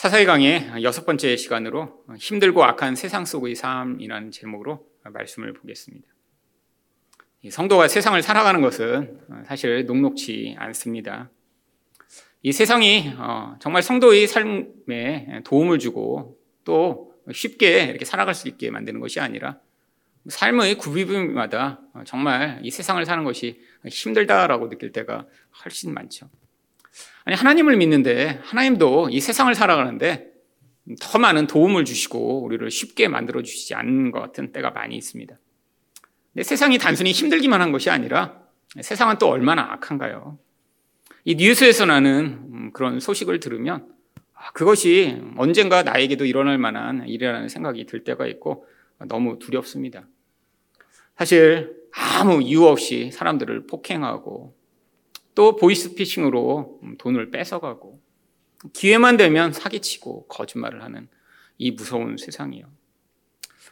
사사의 0.00 0.24
강의 0.24 0.66
여섯 0.82 1.04
번째 1.04 1.36
시간으로 1.36 2.06
힘들고 2.16 2.64
악한 2.64 2.96
세상 2.96 3.26
속의 3.26 3.54
삶이라는 3.54 4.30
제목으로 4.30 4.86
말씀을 5.02 5.52
보겠습니다. 5.52 6.08
성도가 7.50 7.86
세상을 7.86 8.22
살아가는 8.22 8.62
것은 8.62 9.20
사실 9.44 9.84
녹록치 9.84 10.56
않습니다. 10.58 11.28
이 12.40 12.50
세상이 12.50 13.12
어, 13.18 13.56
정말 13.60 13.82
성도의 13.82 14.26
삶에 14.26 15.42
도움을 15.44 15.78
주고 15.78 16.38
또 16.64 17.12
쉽게 17.30 17.84
이렇게 17.84 18.06
살아갈 18.06 18.34
수 18.34 18.48
있게 18.48 18.70
만드는 18.70 19.00
것이 19.00 19.20
아니라 19.20 19.60
삶의 20.30 20.78
구비부마다 20.78 21.82
정말 22.06 22.58
이 22.62 22.70
세상을 22.70 23.04
사는 23.04 23.22
것이 23.22 23.60
힘들다라고 23.86 24.70
느낄 24.70 24.92
때가 24.92 25.26
훨씬 25.62 25.92
많죠. 25.92 26.30
아니, 27.24 27.36
하나님을 27.36 27.76
믿는데 27.76 28.40
하나님도 28.42 29.10
이 29.10 29.20
세상을 29.20 29.54
살아가는데 29.54 30.30
더 31.00 31.18
많은 31.18 31.46
도움을 31.46 31.84
주시고 31.84 32.42
우리를 32.42 32.70
쉽게 32.70 33.08
만들어 33.08 33.42
주시지 33.42 33.74
않는 33.74 34.10
것 34.10 34.20
같은 34.20 34.52
때가 34.52 34.70
많이 34.70 34.96
있습니다. 34.96 35.38
근데 36.32 36.42
세상이 36.42 36.78
단순히 36.78 37.12
힘들기만 37.12 37.60
한 37.60 37.72
것이 37.72 37.90
아니라 37.90 38.40
세상은 38.80 39.18
또 39.18 39.28
얼마나 39.28 39.72
악한가요? 39.72 40.38
이 41.24 41.34
뉴스에서 41.34 41.86
나는 41.86 42.40
음, 42.52 42.70
그런 42.72 43.00
소식을 43.00 43.40
들으면 43.40 43.86
아, 44.34 44.50
그것이 44.52 45.20
언젠가 45.36 45.82
나에게도 45.82 46.24
일어날 46.24 46.56
만한 46.56 47.06
일이라는 47.06 47.48
생각이 47.48 47.84
들 47.86 48.04
때가 48.04 48.26
있고 48.26 48.66
너무 49.06 49.38
두렵습니다. 49.38 50.06
사실 51.16 51.76
아무 51.92 52.40
이유 52.40 52.64
없이 52.64 53.10
사람들을 53.12 53.66
폭행하고 53.66 54.56
또 55.34 55.56
보이스피싱으로 55.56 56.80
돈을 56.98 57.30
뺏어가고 57.30 58.00
기회만 58.72 59.16
되면 59.16 59.52
사기치고 59.52 60.26
거짓말을 60.26 60.82
하는 60.82 61.08
이 61.58 61.70
무서운 61.70 62.16
세상이요. 62.16 62.66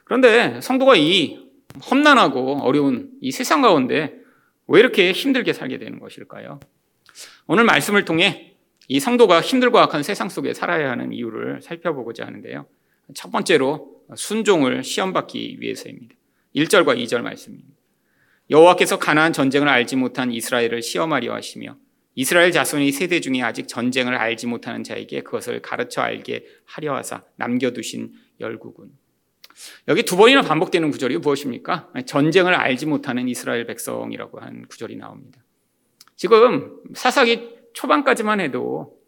그런데 0.05 0.61
성도가 0.61 0.97
이 0.97 1.49
험난하고 1.91 2.61
어려운 2.63 3.11
이 3.21 3.31
세상 3.31 3.61
가운데 3.61 4.19
왜 4.67 4.81
이렇게 4.81 5.13
힘들게 5.13 5.53
살게 5.53 5.79
되는 5.79 5.99
것일까요? 5.99 6.61
오늘 7.47 7.65
말씀을 7.65 8.05
통해 8.05 8.57
이 8.89 9.01
성도가 9.01 9.41
힘들고 9.41 9.79
악한 9.79 10.03
세상 10.03 10.29
속에 10.29 10.55
살아야 10.55 10.91
하는 10.91 11.13
이유를 11.13 11.61
살펴보고자 11.63 12.27
하는데요. 12.27 12.67
첫 13.15 13.31
번째로 13.31 14.03
순종을 14.17 14.83
시험받기 14.85 15.59
위해서입니다. 15.61 16.15
1절과 16.57 16.99
2절 17.03 17.23
말씀입니다. 17.23 17.78
여호와께서 18.51 18.99
가나안 18.99 19.33
전쟁을 19.33 19.69
알지 19.69 19.97
못한 19.97 20.33
이스라엘을 20.33 20.83
시험하려 20.83 21.35
하시며 21.35 21.77
이스라엘 22.15 22.51
자손의 22.51 22.93
세대 22.93 23.21
중에 23.21 23.43
아직 23.43 23.69
전쟁을 23.69 24.15
알지 24.15 24.47
못하는 24.47 24.83
자에게 24.83 25.23
그것을 25.23 25.63
가르쳐 25.63 26.01
알게 26.01 26.47
하려 26.65 26.97
하사 26.97 27.23
남겨두신 27.37 28.13
열국은 28.41 28.91
여기 29.89 30.03
두 30.03 30.17
번이나 30.17 30.43
반복되는 30.43 30.91
구절이 30.91 31.19
무엇입니까? 31.19 31.91
전쟁을 32.07 32.55
알지 32.55 32.87
못하는 32.87 33.29
이스라엘 33.29 33.67
백성이라고 33.67 34.41
하는 34.41 34.67
구절이 34.67 34.97
나옵니다. 34.97 35.41
지금 36.17 36.81
사사기 36.95 37.51
초반까지만 37.73 38.41
해도 38.41 38.99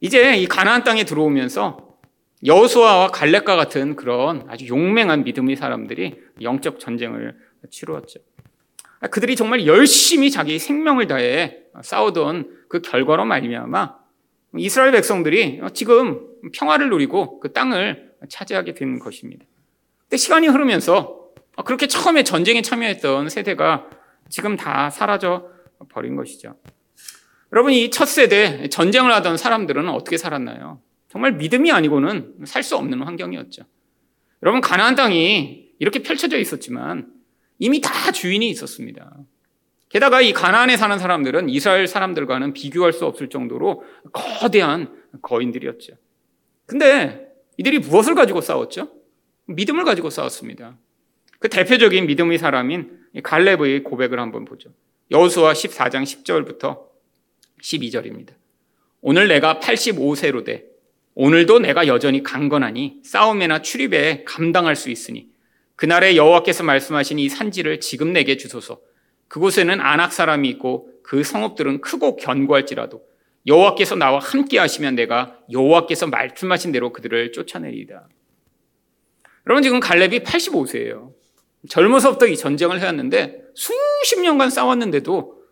이제 0.00 0.36
이 0.36 0.46
가나안 0.46 0.84
땅에 0.84 1.04
들어오면서 1.04 1.96
여호수아와 2.44 3.08
갈렙과 3.08 3.56
같은 3.56 3.96
그런 3.96 4.44
아주 4.48 4.66
용맹한 4.68 5.24
믿음의 5.24 5.56
사람들이 5.56 6.20
영적 6.42 6.78
전쟁을 6.78 7.36
치루었죠. 7.70 8.20
그들이 9.10 9.36
정말 9.36 9.66
열심히 9.66 10.30
자기 10.30 10.58
생명을 10.58 11.06
다해 11.06 11.58
싸우던 11.82 12.66
그 12.68 12.80
결과로 12.80 13.24
말미암아 13.24 13.96
이스라엘 14.58 14.92
백성들이 14.92 15.60
지금 15.74 16.26
평화를 16.52 16.90
누리고 16.90 17.40
그 17.40 17.52
땅을 17.52 18.12
차지하게 18.28 18.74
된 18.74 18.98
것입니다. 18.98 19.44
근데 20.02 20.16
시간이 20.16 20.46
흐르면서 20.48 21.28
그렇게 21.64 21.86
처음에 21.86 22.22
전쟁에 22.24 22.62
참여했던 22.62 23.28
세대가 23.28 23.88
지금 24.28 24.56
다 24.56 24.90
사라져 24.90 25.48
버린 25.90 26.16
것이죠. 26.16 26.56
여러분 27.52 27.72
이 27.72 27.90
첫 27.90 28.06
세대 28.06 28.68
전쟁을 28.68 29.12
하던 29.14 29.36
사람들은 29.36 29.88
어떻게 29.88 30.16
살았나요? 30.16 30.80
정말 31.08 31.32
믿음이 31.32 31.70
아니고는 31.70 32.34
살 32.44 32.62
수 32.62 32.76
없는 32.76 33.02
환경이었죠. 33.02 33.62
여러분 34.42 34.60
가나안 34.60 34.94
땅이 34.94 35.70
이렇게 35.78 36.02
펼쳐져 36.02 36.38
있었지만 36.38 37.12
이미 37.58 37.80
다 37.80 38.12
주인이 38.12 38.48
있었습니다. 38.50 39.16
게다가 39.88 40.20
이 40.20 40.32
가나안에 40.32 40.76
사는 40.76 40.98
사람들은 40.98 41.48
이스라엘 41.48 41.86
사람들과는 41.86 42.52
비교할 42.52 42.92
수 42.92 43.06
없을 43.06 43.28
정도로 43.28 43.84
거대한 44.12 44.92
거인들이었죠. 45.22 45.94
근데 46.66 47.28
이들이 47.56 47.78
무엇을 47.78 48.14
가지고 48.14 48.40
싸웠죠? 48.40 48.90
믿음을 49.46 49.84
가지고 49.84 50.10
싸웠습니다. 50.10 50.76
그 51.38 51.48
대표적인 51.48 52.06
믿음의 52.06 52.38
사람인 52.38 52.98
갈렙의 53.22 53.84
고백을 53.84 54.18
한번 54.18 54.44
보죠. 54.44 54.70
여호수아 55.10 55.52
14장 55.52 56.02
10절부터 56.02 56.80
12절입니다. 57.62 58.30
오늘 59.00 59.28
내가 59.28 59.60
85세로 59.60 60.44
돼 60.44 60.64
오늘도 61.14 61.60
내가 61.60 61.86
여전히 61.86 62.22
강건하니 62.22 63.00
싸움에나 63.04 63.62
출입에 63.62 64.24
감당할 64.24 64.74
수 64.74 64.90
있으니 64.90 65.28
그날에 65.76 66.16
여호와께서 66.16 66.62
말씀하신 66.62 67.18
이 67.18 67.28
산지를 67.28 67.80
지금 67.80 68.12
내게 68.12 68.36
주소서. 68.36 68.80
그곳에는 69.28 69.80
안악 69.80 70.12
사람이 70.12 70.48
있고 70.50 70.90
그 71.02 71.24
성읍들은 71.24 71.80
크고 71.80 72.16
견고할지라도 72.16 73.02
여호와께서 73.46 73.96
나와 73.96 74.18
함께 74.18 74.58
하시면 74.58 74.94
내가 74.94 75.38
여호와께서 75.50 76.06
말씀하신 76.06 76.72
대로 76.72 76.92
그들을 76.92 77.32
쫓아내리이다. 77.32 78.08
여러분 79.46 79.62
지금 79.62 79.80
갈렙이 79.80 80.20
85세예요. 80.20 81.12
젊어서부터 81.68 82.26
이 82.26 82.36
전쟁을 82.36 82.80
해왔는데 82.80 83.42
수십 83.54 84.20
년간 84.20 84.50
싸웠는데도 84.50 85.42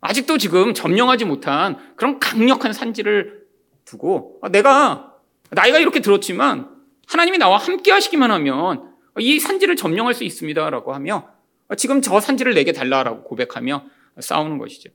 아직도 0.00 0.38
지금 0.38 0.74
점령하지 0.74 1.24
못한 1.24 1.76
그런 1.96 2.18
강력한 2.20 2.72
산지를 2.72 3.42
두고 3.84 4.38
아, 4.42 4.48
내가 4.48 5.14
나이가 5.50 5.78
이렇게 5.78 6.00
들었지만 6.00 6.68
하나님이 7.06 7.38
나와 7.38 7.56
함께 7.56 7.90
하시기만 7.90 8.30
하면 8.30 8.87
이 9.20 9.38
산지를 9.38 9.76
점령할 9.76 10.14
수 10.14 10.24
있습니다라고 10.24 10.94
하며 10.94 11.28
지금 11.76 12.00
저 12.00 12.20
산지를 12.20 12.54
내게 12.54 12.72
달라라고 12.72 13.24
고백하며 13.24 13.84
싸우는 14.20 14.58
것이죠. 14.58 14.90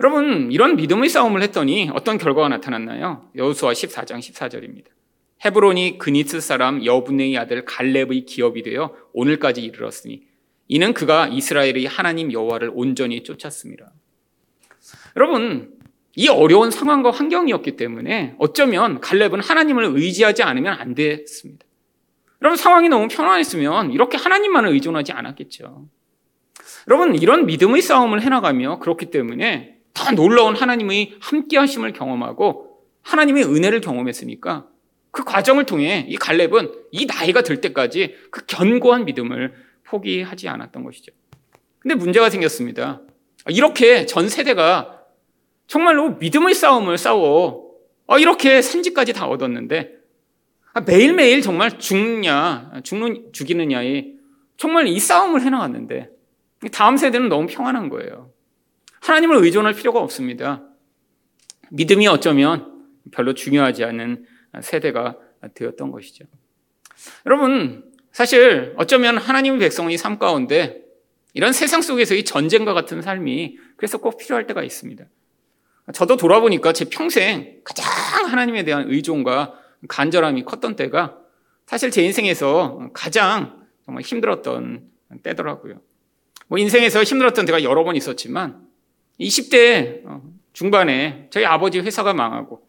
여러분 0.00 0.52
이런 0.52 0.76
믿음의 0.76 1.08
싸움을 1.08 1.42
했더니 1.42 1.90
어떤 1.94 2.18
결과가 2.18 2.48
나타났나요? 2.48 3.30
여호수아 3.36 3.72
14장 3.72 4.18
14절입니다. 4.18 4.86
헤브론이 5.44 5.98
그니스 5.98 6.40
사람 6.40 6.84
여분의 6.84 7.36
아들 7.36 7.64
갈렙의 7.64 8.26
기업이 8.26 8.62
되어 8.62 8.94
오늘까지 9.12 9.62
이르렀으니 9.62 10.22
이는 10.68 10.94
그가 10.94 11.28
이스라엘의 11.28 11.86
하나님 11.86 12.32
여호와를 12.32 12.70
온전히 12.72 13.22
쫓았습니다. 13.24 13.92
여러분 15.16 15.72
이 16.14 16.28
어려운 16.28 16.70
상황과 16.70 17.10
환경이었기 17.10 17.76
때문에 17.76 18.34
어쩌면 18.38 19.00
갈렙은 19.00 19.40
하나님을 19.40 19.84
의지하지 19.96 20.42
않으면 20.42 20.74
안 20.74 20.94
됐습니다. 20.94 21.66
여러분 22.42 22.56
상황이 22.56 22.88
너무 22.88 23.06
편안했으면 23.06 23.92
이렇게 23.92 24.18
하나님만을 24.18 24.70
의존하지 24.70 25.12
않았겠죠. 25.12 25.86
여러분 26.88 27.14
이런 27.14 27.46
믿음의 27.46 27.82
싸움을 27.82 28.20
해나가며 28.20 28.80
그렇기 28.80 29.06
때문에 29.06 29.78
더 29.94 30.10
놀라운 30.10 30.56
하나님의 30.56 31.18
함께하심을 31.20 31.92
경험하고 31.92 32.80
하나님의 33.02 33.44
은혜를 33.44 33.80
경험했으니까 33.80 34.66
그 35.12 35.22
과정을 35.22 35.66
통해 35.66 36.04
이 36.08 36.16
갈렙은 36.16 36.72
이 36.90 37.06
나이가 37.06 37.42
들 37.42 37.60
때까지 37.60 38.16
그 38.32 38.44
견고한 38.46 39.04
믿음을 39.04 39.54
포기하지 39.84 40.48
않았던 40.48 40.82
것이죠. 40.82 41.12
근데 41.78 41.94
문제가 41.94 42.28
생겼습니다. 42.28 43.02
이렇게 43.50 44.04
전 44.06 44.28
세대가 44.28 45.02
정말로 45.68 46.16
믿음의 46.16 46.54
싸움을 46.54 46.98
싸워 46.98 47.70
어, 48.06 48.18
이렇게 48.18 48.62
산지까지 48.62 49.12
다 49.12 49.28
얻었는데 49.28 49.92
아, 49.94 50.01
매일매일 50.80 51.42
정말 51.42 51.78
죽냐, 51.78 52.80
죽는, 52.82 53.32
죽이느냐에 53.32 54.12
정말 54.56 54.86
이 54.86 54.98
싸움을 54.98 55.42
해나갔는데 55.42 56.08
다음 56.72 56.96
세대는 56.96 57.28
너무 57.28 57.46
평안한 57.46 57.88
거예요. 57.88 58.30
하나님을 59.00 59.36
의존할 59.36 59.74
필요가 59.74 60.00
없습니다. 60.00 60.62
믿음이 61.70 62.06
어쩌면 62.06 62.84
별로 63.10 63.34
중요하지 63.34 63.84
않은 63.84 64.24
세대가 64.60 65.16
되었던 65.54 65.90
것이죠. 65.90 66.24
여러분, 67.26 67.90
사실 68.12 68.74
어쩌면 68.76 69.18
하나님의 69.18 69.58
백성의 69.58 69.98
삶 69.98 70.18
가운데 70.18 70.82
이런 71.34 71.52
세상 71.52 71.82
속에서의 71.82 72.24
전쟁과 72.24 72.74
같은 72.74 73.02
삶이 73.02 73.58
그래서 73.76 73.98
꼭 73.98 74.18
필요할 74.18 74.46
때가 74.46 74.62
있습니다. 74.62 75.04
저도 75.94 76.16
돌아보니까 76.16 76.72
제 76.72 76.84
평생 76.84 77.60
가장 77.64 77.84
하나님에 78.30 78.64
대한 78.64 78.84
의존과 78.88 79.54
간절함이 79.88 80.44
컸던 80.44 80.76
때가 80.76 81.18
사실 81.66 81.90
제 81.90 82.02
인생에서 82.02 82.90
가장 82.92 83.66
정말 83.84 84.02
힘들었던 84.02 84.88
때더라고요. 85.22 85.80
뭐 86.48 86.58
인생에서 86.58 87.02
힘들었던 87.02 87.46
때가 87.46 87.62
여러 87.62 87.84
번 87.84 87.96
있었지만 87.96 88.66
20대 89.20 90.02
중반에 90.52 91.28
저희 91.30 91.44
아버지 91.44 91.80
회사가 91.80 92.12
망하고 92.14 92.66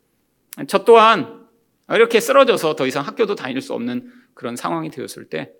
저 0.67 0.83
또한 0.85 1.45
이렇게 1.89 2.19
쓰러져서 2.19 2.75
더 2.75 2.87
이상 2.87 3.05
학교도 3.05 3.35
다닐 3.35 3.61
수 3.61 3.73
없는 3.73 4.11
그런 4.33 4.55
상황이 4.55 4.89
되었을 4.89 5.29
때 5.29 5.51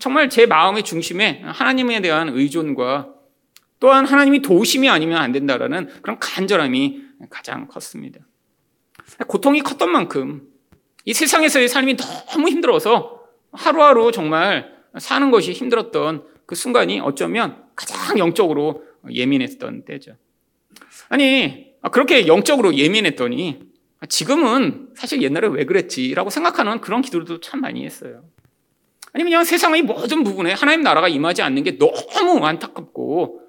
정말 0.00 0.28
제 0.28 0.46
마음의 0.46 0.84
중심에 0.84 1.42
하나님에 1.44 2.00
대한 2.00 2.28
의존과 2.28 3.14
또한 3.80 4.06
하나님이 4.06 4.42
도우심이 4.42 4.88
아니면 4.88 5.18
안 5.18 5.32
된다라는 5.32 5.88
그런 6.02 6.18
간절함이 6.18 7.02
가장 7.30 7.66
컸습니다. 7.66 8.20
고통이 9.26 9.60
컸던 9.60 9.90
만큼 9.90 10.51
이 11.04 11.12
세상에서의 11.12 11.68
삶이 11.68 11.96
너무 11.96 12.48
힘들어서 12.48 13.22
하루하루 13.52 14.12
정말 14.12 14.72
사는 14.98 15.30
것이 15.30 15.52
힘들었던 15.52 16.24
그 16.46 16.54
순간이 16.54 17.00
어쩌면 17.00 17.64
가장 17.74 18.18
영적으로 18.18 18.84
예민했던 19.10 19.84
때죠. 19.84 20.16
아니, 21.08 21.72
그렇게 21.90 22.26
영적으로 22.26 22.74
예민했더니 22.74 23.60
지금은 24.08 24.90
사실 24.94 25.22
옛날에 25.22 25.48
왜 25.48 25.64
그랬지라고 25.64 26.30
생각하는 26.30 26.80
그런 26.80 27.02
기도도 27.02 27.40
참 27.40 27.60
많이 27.60 27.84
했어요. 27.84 28.24
아니, 29.12 29.24
그냥 29.24 29.44
세상의 29.44 29.82
모든 29.82 30.24
부분에 30.24 30.52
하나님 30.52 30.82
나라가 30.82 31.08
임하지 31.08 31.42
않는 31.42 31.62
게 31.64 31.78
너무 31.78 32.44
안타깝고 32.44 33.40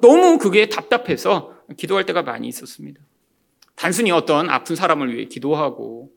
너무 0.00 0.38
그게 0.38 0.68
답답해서 0.68 1.54
기도할 1.76 2.04
때가 2.06 2.22
많이 2.22 2.48
있었습니다. 2.48 3.00
단순히 3.74 4.10
어떤 4.10 4.50
아픈 4.50 4.76
사람을 4.76 5.14
위해 5.14 5.24
기도하고 5.26 6.10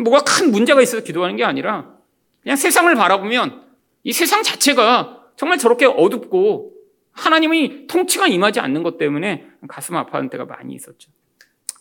뭐가 0.00 0.24
큰 0.24 0.50
문제가 0.50 0.80
있어서 0.80 1.02
기도하는 1.02 1.36
게 1.36 1.44
아니라 1.44 1.94
그냥 2.42 2.56
세상을 2.56 2.92
바라보면 2.94 3.62
이 4.04 4.12
세상 4.12 4.42
자체가 4.42 5.26
정말 5.36 5.58
저렇게 5.58 5.86
어둡고 5.86 6.72
하나님의 7.12 7.86
통치가 7.86 8.26
임하지 8.26 8.60
않는 8.60 8.82
것 8.82 8.98
때문에 8.98 9.46
가슴 9.68 9.96
아파하는 9.96 10.30
때가 10.30 10.44
많이 10.44 10.74
있었죠. 10.74 11.10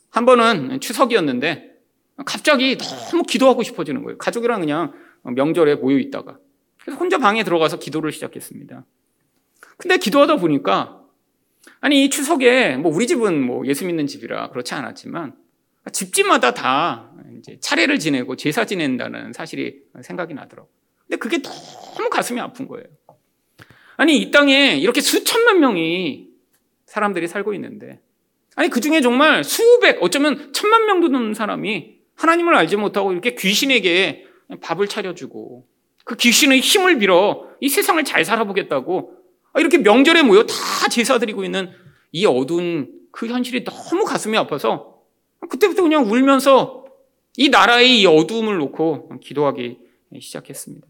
한 0.10 0.25
번은 0.25 0.80
추석이었는데 0.81 1.72
갑자기 2.25 2.78
너무 2.78 3.24
기도하고 3.24 3.63
싶어지는 3.63 4.04
거예요. 4.04 4.18
가족이랑 4.18 4.60
그냥 4.60 4.94
명절에 5.24 5.75
모여 5.75 5.98
있다가. 5.98 6.38
그래서 6.81 7.00
혼자 7.00 7.18
방에 7.18 7.44
들어가서 7.44 7.80
기도를 7.80 8.12
시작했습니다. 8.12 8.86
근데 9.78 9.98
기도하다 9.98 10.38
보니까 10.38 11.02
아니 11.80 12.06
이 12.06 12.10
추석에 12.10 12.75
뭐 12.75 12.94
우리 12.94 13.08
집은 13.08 13.42
뭐 13.42 13.66
예수 13.66 13.86
믿는 13.86 14.08
집이라 14.08 14.50
그렇지 14.50 14.74
않았지만 14.74 15.36
집집마다 15.92 16.54
다 16.54 17.12
이제 17.39 17.57
차례를 17.60 17.98
지내고 18.00 18.36
제사 18.36 18.66
지낸다는 18.66 19.33
사실이 19.33 19.81
생각이 20.01 20.33
나더라고. 20.33 20.69
근데 21.07 21.18
그게 21.18 21.42
너무 21.42 22.10
가슴이 22.10 22.39
아픈 22.39 22.68
거예요. 22.68 22.86
아니 23.98 24.18
이 24.18 24.31
땅에 24.31 24.78
이렇게 24.78 25.01
수천만 25.01 25.60
명이 25.60 26.28
사람들이 26.86 27.28
살고 27.28 27.54
있는데 27.56 28.00
아니 28.56 28.69
그 28.69 28.80
중에 28.80 29.01
정말 29.01 29.44
수백 29.44 30.01
어쩌면 30.01 30.51
천만 30.54 30.86
명도 30.86 31.07
넘는 31.07 31.33
사람이 31.33 31.98
하나님을 32.16 32.56
알지 32.56 32.75
못하고 32.75 33.12
이렇게 33.12 33.36
귀신에게 33.36 34.25
밥을 34.62 34.88
차려주고 34.88 35.68
그 36.04 36.16
귀신의 36.16 36.60
힘을 36.60 37.00
빌어 37.00 37.48
이 37.60 37.69
세상을 37.69 38.04
잘 38.04 38.25
살아보겠다고 38.25 39.18
이렇게 39.57 39.77
명절에 39.77 40.24
모여 40.24 40.45
다 40.45 40.56
제사 40.89 41.18
드리고 41.18 41.44
있는 41.44 41.72
이 42.12 42.25
어두운 42.25 42.92
그 43.12 43.27
현실이 43.27 43.63
너무 43.63 44.06
가슴이 44.06 44.38
아파서 44.38 44.91
그때부터 45.50 45.84
그냥 45.84 46.10
울면서 46.10 46.86
이 47.38 47.50
나라의 47.50 48.02
이 48.02 48.06
어두움을 48.06 48.58
놓고 48.58 49.20
기도하기 49.22 49.78
시작했습니다. 50.20 50.88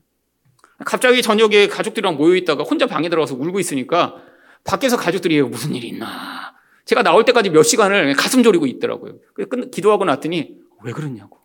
갑자기 0.86 1.22
저녁에 1.22 1.68
가족들이랑 1.68 2.18
모여 2.18 2.36
있다가 2.36 2.64
혼자 2.64 2.88
방에 2.88 3.10
들어가서 3.10 3.36
울고 3.36 3.60
있으니까 3.60 4.16
밖에서 4.64 4.98
가족들이 4.98 5.42
무슨 5.44 5.76
일이 5.76 5.90
있나. 5.90 6.54
제가 6.86 7.04
나올 7.04 7.26
때까지 7.26 7.52
몇 7.52 7.64
시간을 7.64 8.16
가슴 8.16 8.44
졸이고 8.44 8.66
있더라고요. 8.66 9.20
끝 9.34 9.72
기도하고 9.72 10.06
났더니 10.06 10.56
왜 10.84 10.92
그러냐고. 10.92 11.38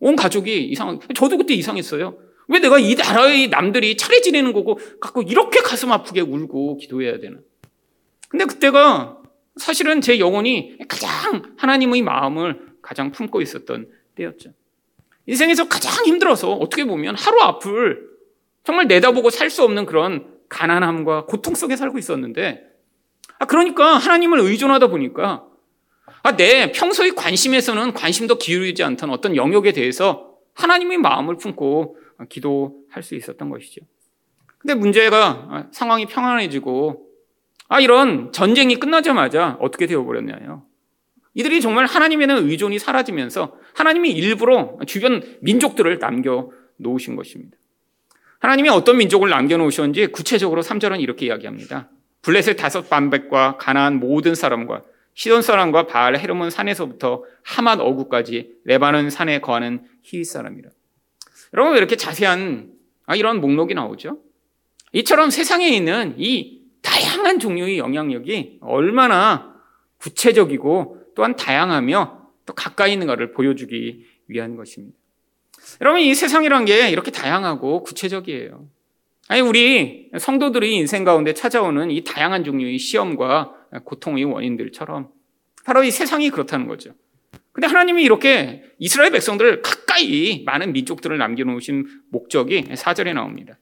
온 0.00 0.16
가족이 0.16 0.64
이상, 0.64 0.98
저도 1.14 1.38
그때 1.38 1.54
이상했어요. 1.54 2.18
왜 2.48 2.58
내가 2.58 2.78
이 2.78 2.94
나라의 2.94 3.48
남들이 3.48 3.96
차례 3.96 4.20
지내는 4.20 4.52
거고 4.52 4.78
갖고 5.00 5.22
이렇게 5.22 5.60
가슴 5.60 5.92
아프게 5.92 6.20
울고 6.20 6.76
기도해야 6.76 7.18
되나. 7.18 7.38
근데 8.28 8.44
그때가 8.44 9.21
사실은 9.56 10.00
제 10.00 10.18
영혼이 10.18 10.78
가장 10.88 11.54
하나님의 11.56 12.02
마음을 12.02 12.72
가장 12.80 13.12
품고 13.12 13.40
있었던 13.42 13.88
때였죠. 14.14 14.52
인생에서 15.26 15.68
가장 15.68 16.04
힘들어서 16.04 16.52
어떻게 16.52 16.84
보면 16.84 17.14
하루 17.16 17.40
앞을 17.40 18.10
정말 18.64 18.86
내다보고 18.86 19.30
살 19.30 19.50
수 19.50 19.62
없는 19.62 19.86
그런 19.86 20.26
가난함과 20.48 21.26
고통 21.26 21.54
속에 21.54 21.76
살고 21.76 21.98
있었는데, 21.98 22.64
아, 23.38 23.46
그러니까 23.46 23.96
하나님을 23.96 24.38
의존하다 24.40 24.88
보니까, 24.88 25.46
아, 26.22 26.36
내 26.36 26.72
평소의 26.72 27.14
관심에서는 27.14 27.94
관심도 27.94 28.38
기울이지 28.38 28.82
않던 28.82 29.10
어떤 29.10 29.34
영역에 29.36 29.72
대해서 29.72 30.34
하나님의 30.54 30.98
마음을 30.98 31.36
품고 31.36 31.96
기도할 32.28 33.02
수 33.02 33.14
있었던 33.14 33.48
것이죠. 33.48 33.80
근데 34.58 34.74
문제가 34.74 35.48
아, 35.50 35.66
상황이 35.72 36.06
평안해지고, 36.06 37.06
아, 37.72 37.80
이런 37.80 38.30
전쟁이 38.32 38.76
끝나자마자 38.76 39.56
어떻게 39.58 39.86
되어버렸냐요. 39.86 40.62
이들이 41.32 41.62
정말 41.62 41.86
하나님에 41.86 42.26
대한 42.26 42.44
의존이 42.44 42.78
사라지면서 42.78 43.54
하나님이 43.72 44.10
일부러 44.10 44.76
주변 44.86 45.22
민족들을 45.40 45.98
남겨 45.98 46.50
놓으신 46.76 47.16
것입니다. 47.16 47.56
하나님이 48.40 48.68
어떤 48.68 48.98
민족을 48.98 49.30
남겨놓으셨는지 49.30 50.08
구체적으로 50.08 50.60
3절은 50.60 51.00
이렇게 51.00 51.24
이야기합니다. 51.24 51.88
블레셋 52.20 52.58
다섯 52.58 52.90
반백과 52.90 53.56
가나안 53.56 54.00
모든 54.00 54.34
사람과 54.34 54.82
시돈 55.14 55.40
사람과 55.40 55.86
바알 55.86 56.18
헤르몬 56.18 56.50
산에서부터 56.50 57.24
하맛 57.42 57.80
어구까지 57.80 58.50
레바논 58.64 59.08
산에 59.08 59.40
거하는 59.40 59.86
히윗 60.02 60.26
사람이라. 60.26 60.68
여러분 61.54 61.72
왜 61.72 61.78
이렇게 61.78 61.96
자세한 61.96 62.70
아, 63.06 63.16
이런 63.16 63.40
목록이 63.40 63.72
나오죠? 63.72 64.18
이처럼 64.92 65.30
세상에 65.30 65.68
있는 65.70 66.14
이 66.18 66.61
다양한 67.12 67.38
종류의 67.38 67.76
영향력이 67.76 68.58
얼마나 68.62 69.54
구체적이고 69.98 71.12
또한 71.14 71.36
다양하며 71.36 72.22
또 72.46 72.54
가까이 72.54 72.94
있는가를 72.94 73.32
보여주기 73.32 74.06
위한 74.28 74.56
것입니다. 74.56 74.96
여러분, 75.82 76.00
이 76.00 76.14
세상이란 76.14 76.64
게 76.64 76.88
이렇게 76.90 77.10
다양하고 77.10 77.82
구체적이에요. 77.82 78.66
아니, 79.28 79.40
우리 79.42 80.10
성도들의 80.18 80.74
인생 80.74 81.04
가운데 81.04 81.34
찾아오는 81.34 81.90
이 81.90 82.02
다양한 82.02 82.44
종류의 82.44 82.78
시험과 82.78 83.54
고통의 83.84 84.24
원인들처럼 84.24 85.10
바로 85.64 85.84
이 85.84 85.90
세상이 85.90 86.30
그렇다는 86.30 86.66
거죠. 86.66 86.92
근데 87.52 87.66
하나님이 87.66 88.02
이렇게 88.02 88.64
이스라엘 88.78 89.12
백성들을 89.12 89.60
가까이 89.60 90.42
많은 90.46 90.72
민족들을 90.72 91.16
남겨놓으신 91.18 91.86
목적이 92.10 92.64
사절에 92.74 93.12
나옵니다. 93.12 93.58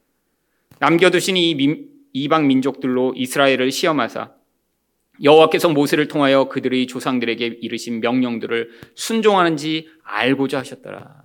남겨두신 0.79 1.37
이 1.37 1.53
민, 1.53 1.90
이방 2.13 2.47
민족들로 2.47 3.13
이스라엘을 3.15 3.71
시험하사 3.71 4.31
여호와께서 5.23 5.69
모세를 5.69 6.07
통하여 6.07 6.45
그들의 6.45 6.87
조상들에게 6.87 7.45
이르신 7.61 7.99
명령들을 7.99 8.71
순종하는지 8.95 9.87
알고자 10.03 10.59
하셨더라. 10.59 11.23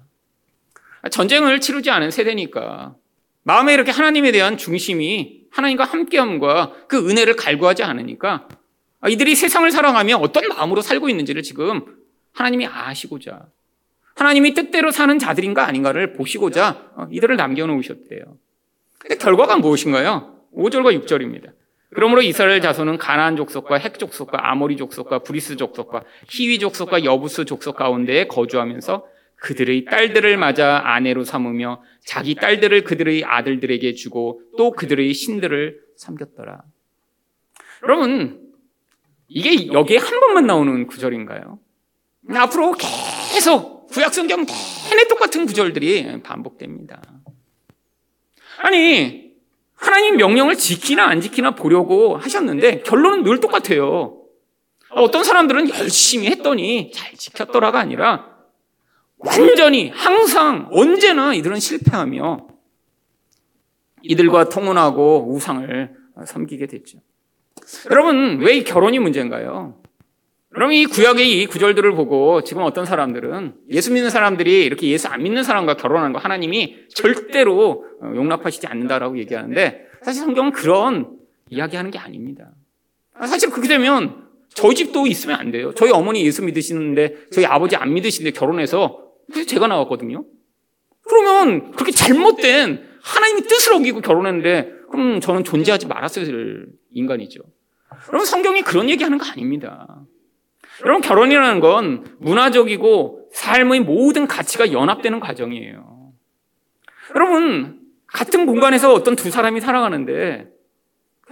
전쟁을 1.10 1.60
치르지 1.60 1.90
않은 1.90 2.10
세대니까 2.10 2.96
마음에 3.42 3.74
이렇게 3.74 3.90
하나님에 3.90 4.32
대한 4.32 4.56
중심이 4.56 5.44
하나님과 5.50 5.84
함께함과 5.84 6.86
그 6.88 7.08
은혜를 7.08 7.36
갈구하지 7.36 7.84
않으니까 7.84 8.48
이들이 9.08 9.34
세상을 9.34 9.70
살아가며 9.70 10.16
어떤 10.16 10.48
마음으로 10.48 10.82
살고 10.82 11.08
있는지를 11.08 11.42
지금 11.42 11.84
하나님이 12.32 12.66
아시고자 12.66 13.46
하나님이 14.16 14.54
뜻대로 14.54 14.90
사는 14.90 15.18
자들인가 15.18 15.66
아닌가를 15.66 16.14
보시고자 16.14 16.90
어, 16.96 17.06
이들을 17.10 17.36
남겨놓으셨대요. 17.36 18.22
근데 18.98 19.16
결과가 19.16 19.58
무엇인가요? 19.58 20.35
5절과 20.56 21.04
6절입니다. 21.04 21.52
그러므로 21.94 22.22
이스라엘 22.22 22.60
자손은 22.60 22.98
가나안 22.98 23.36
족속과 23.36 23.76
헷 23.76 23.98
족속과 23.98 24.50
아모리 24.50 24.76
족속과 24.76 25.20
브리스 25.20 25.56
족속과 25.56 26.02
히위 26.28 26.58
족속과 26.58 27.04
여부스 27.04 27.44
족속 27.44 27.76
가운데에 27.76 28.26
거주하면서 28.26 29.06
그들의 29.36 29.84
딸들을 29.84 30.36
맞아 30.36 30.80
아내로 30.84 31.24
삼으며 31.24 31.82
자기 32.04 32.34
딸들을 32.34 32.84
그들의 32.84 33.24
아들들에게 33.24 33.94
주고 33.94 34.40
또 34.56 34.72
그들의 34.72 35.12
신들을 35.12 35.80
섬겼더라. 35.96 36.62
여러분, 37.84 38.52
이게 39.28 39.68
여기에 39.68 39.98
한 39.98 40.20
번만 40.20 40.46
나오는 40.46 40.86
구절인가요? 40.86 41.58
앞으로 42.30 42.72
계속 43.32 43.88
구약성경 43.88 44.46
내내 44.90 45.08
똑같은 45.08 45.46
구절들이 45.46 46.22
반복됩니다. 46.22 47.02
아니, 48.58 49.25
하나님 49.76 50.16
명령을 50.16 50.56
지키나 50.56 51.06
안 51.06 51.20
지키나 51.20 51.52
보려고 51.52 52.16
하셨는데 52.16 52.82
결론은 52.82 53.22
늘 53.22 53.40
똑같아요. 53.40 54.22
어떤 54.90 55.24
사람들은 55.24 55.68
열심히 55.70 56.26
했더니 56.28 56.90
잘 56.92 57.14
지켰더라가 57.14 57.78
아니라 57.78 58.36
완전히 59.18 59.90
항상 59.90 60.68
언제나 60.70 61.34
이들은 61.34 61.60
실패하며 61.60 62.48
이들과 64.02 64.48
통혼하고 64.48 65.32
우상을 65.32 65.94
섬기게 66.26 66.66
됐죠. 66.66 66.98
여러분, 67.90 68.38
왜 68.40 68.62
결혼이 68.62 68.98
문제인가요? 68.98 69.80
그럼 70.50 70.72
이 70.72 70.86
구약의 70.86 71.42
이 71.42 71.46
구절들을 71.46 71.92
보고 71.92 72.42
지금 72.42 72.62
어떤 72.62 72.86
사람들은 72.86 73.54
예수 73.70 73.92
믿는 73.92 74.08
사람들이 74.08 74.64
이렇게 74.64 74.88
예수 74.88 75.08
안 75.08 75.22
믿는 75.22 75.42
사람과 75.42 75.76
결혼하는 75.76 76.14
거 76.14 76.18
하나님이 76.18 76.88
절대로 76.94 77.70
어, 77.70 77.85
용납하시지 78.02 78.66
않는다라고 78.66 79.18
얘기하는데 79.18 79.86
사실 80.02 80.22
성경은 80.22 80.52
그런 80.52 81.16
이야기하는 81.48 81.90
게 81.90 81.98
아닙니다. 81.98 82.52
사실 83.20 83.50
그렇게 83.50 83.68
되면 83.68 84.26
저희 84.50 84.74
집도 84.74 85.06
있으면 85.06 85.38
안 85.38 85.50
돼요. 85.50 85.72
저희 85.74 85.90
어머니 85.90 86.24
예수 86.24 86.42
믿으시는데 86.42 87.28
저희 87.30 87.44
아버지 87.44 87.76
안 87.76 87.92
믿으시는데 87.94 88.38
결혼해서 88.38 89.02
그래서 89.30 89.46
제가 89.46 89.66
나왔거든요. 89.66 90.24
그러면 91.02 91.72
그렇게 91.72 91.92
잘못된 91.92 92.86
하나님의 93.02 93.42
뜻을 93.42 93.74
어기고 93.74 94.00
결혼했는데 94.00 94.72
그럼 94.90 95.20
저는 95.20 95.44
존재하지 95.44 95.86
말았어야 95.86 96.24
될 96.24 96.66
인간이죠. 96.90 97.40
여러분 98.08 98.26
성경이 98.26 98.62
그런 98.62 98.90
얘기하는 98.90 99.18
거 99.18 99.26
아닙니다. 99.26 100.04
여러분 100.82 101.00
결혼이라는 101.00 101.60
건 101.60 102.16
문화적이고 102.18 103.30
삶의 103.32 103.80
모든 103.80 104.26
가치가 104.26 104.72
연합되는 104.72 105.20
과정이에요. 105.20 106.12
여러분 107.14 107.85
같은 108.06 108.46
공간에서 108.46 108.92
어떤 108.92 109.16
두 109.16 109.30
사람이 109.30 109.60
살아가는데 109.60 110.48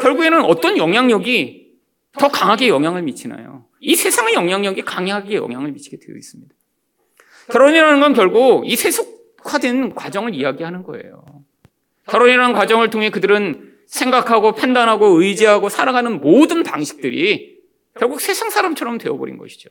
결국에는 0.00 0.45
어떤 0.45 0.76
영향력이 0.76 1.73
더 2.19 2.28
강하게 2.28 2.69
영향을 2.69 3.02
미치나요? 3.02 3.66
이 3.81 3.95
세상의 3.95 4.35
영향력이 4.35 4.83
강하게 4.83 5.37
영향을 5.37 5.73
미치게 5.73 5.99
되어 5.99 6.16
있습니다. 6.16 6.54
결혼이라는 7.50 8.00
건 8.00 8.14
결국 8.14 8.66
이 8.66 8.76
세속화된 8.76 9.95
과정을 9.95 10.35
이야기하는 10.35 10.83
거예요. 10.83 11.25
결혼이라는 12.09 12.54
과정을 12.54 12.90
통해 12.90 13.11
그들은 13.11 13.75
생각하고 13.87 14.52
판단하고 14.52 15.21
의지하고 15.21 15.69
살아가는 15.69 16.21
모든 16.21 16.62
방식들이 16.62 17.59
결국 17.99 18.21
세상 18.21 18.50
사람처럼 18.50 18.99
되어버린 18.99 19.38
것이죠. 19.38 19.71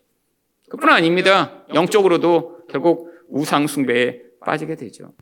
그뿐 0.70 0.90
아닙니다. 0.90 1.66
영적으로도 1.74 2.68
결국 2.70 3.10
우상숭배에 3.30 4.22
빠지게 4.46 4.76
되죠. 4.76 5.14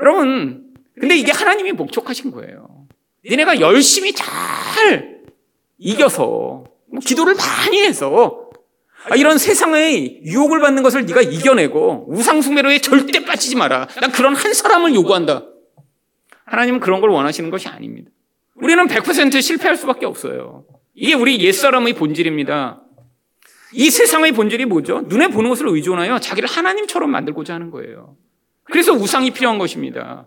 여러분, 0.00 0.69
근데 1.00 1.16
이게 1.16 1.32
하나님이 1.32 1.72
목적하신 1.72 2.30
거예요. 2.30 2.86
니네가 3.24 3.60
열심히 3.60 4.12
잘 4.12 5.20
이겨서 5.78 6.64
뭐 6.90 7.00
기도를 7.04 7.34
많이 7.34 7.82
해서 7.82 8.50
아, 9.08 9.16
이런 9.16 9.38
세상의 9.38 10.24
유혹을 10.24 10.60
받는 10.60 10.82
것을 10.82 11.06
네가 11.06 11.22
이겨내고 11.22 12.06
우상숭배로에 12.10 12.80
절대 12.80 13.24
빠지지 13.24 13.56
마라. 13.56 13.88
난 14.00 14.12
그런 14.12 14.36
한 14.36 14.52
사람을 14.52 14.94
요구한다. 14.94 15.46
하나님은 16.44 16.80
그런 16.80 17.00
걸 17.00 17.10
원하시는 17.10 17.48
것이 17.50 17.68
아닙니다. 17.68 18.10
우리는 18.56 18.86
100% 18.86 19.40
실패할 19.40 19.76
수밖에 19.78 20.04
없어요. 20.04 20.64
이게 20.94 21.14
우리 21.14 21.40
옛사람의 21.40 21.94
본질입니다. 21.94 22.82
이 23.72 23.88
세상의 23.88 24.32
본질이 24.32 24.66
뭐죠? 24.66 25.02
눈에 25.06 25.28
보는 25.28 25.48
것을 25.48 25.68
의존하여 25.68 26.18
자기를 26.18 26.46
하나님처럼 26.48 27.10
만들고자 27.10 27.54
하는 27.54 27.70
거예요. 27.70 28.16
그래서 28.64 28.92
우상이 28.92 29.30
필요한 29.30 29.58
것입니다. 29.58 30.26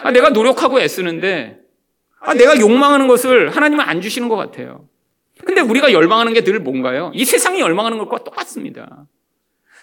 아, 0.00 0.10
내가 0.10 0.30
노력하고 0.30 0.80
애쓰는데, 0.80 1.58
아, 2.20 2.34
내가 2.34 2.58
욕망하는 2.58 3.08
것을 3.08 3.50
하나님은 3.50 3.84
안 3.84 4.00
주시는 4.00 4.28
것 4.28 4.36
같아요. 4.36 4.88
근데 5.44 5.60
우리가 5.60 5.92
열망하는 5.92 6.34
게 6.34 6.42
늘 6.44 6.60
뭔가요? 6.60 7.10
이 7.14 7.24
세상이 7.24 7.60
열망하는 7.60 7.98
것과 7.98 8.24
똑같습니다. 8.24 9.06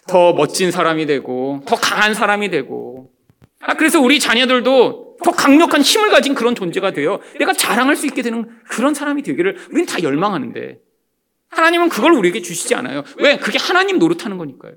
더 0.07 0.33
멋진 0.33 0.71
사람이 0.71 1.05
되고, 1.05 1.61
더 1.65 1.75
강한 1.75 2.13
사람이 2.13 2.49
되고, 2.49 3.11
아, 3.61 3.73
그래서 3.75 3.99
우리 3.99 4.19
자녀들도 4.19 5.17
더 5.23 5.31
강력한 5.31 5.81
힘을 5.81 6.09
가진 6.11 6.33
그런 6.33 6.55
존재가 6.55 6.91
되어 6.91 7.19
내가 7.39 7.51
자랑할 7.51 7.97
수 7.97 8.05
있게 8.05 8.21
되는 8.21 8.49
그런 8.69 8.93
사람이 8.93 9.21
되기를 9.21 9.57
우리는 9.69 9.85
다 9.85 10.01
열망하는데, 10.01 10.79
하나님은 11.49 11.89
그걸 11.89 12.13
우리에게 12.13 12.41
주시지 12.41 12.73
않아요. 12.75 13.03
왜? 13.17 13.37
그게 13.37 13.57
하나님 13.59 13.99
노릇하는 13.99 14.37
거니까요. 14.37 14.73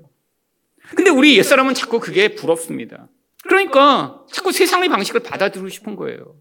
근데 0.95 1.09
우리 1.09 1.37
옛사람은 1.37 1.75
자꾸 1.75 1.99
그게 1.99 2.35
부럽습니다. 2.35 3.07
그러니까 3.43 4.21
자꾸 4.31 4.51
세상의 4.51 4.89
방식을 4.89 5.21
받아들이고 5.21 5.69
싶은 5.69 5.95
거예요. 5.95 6.35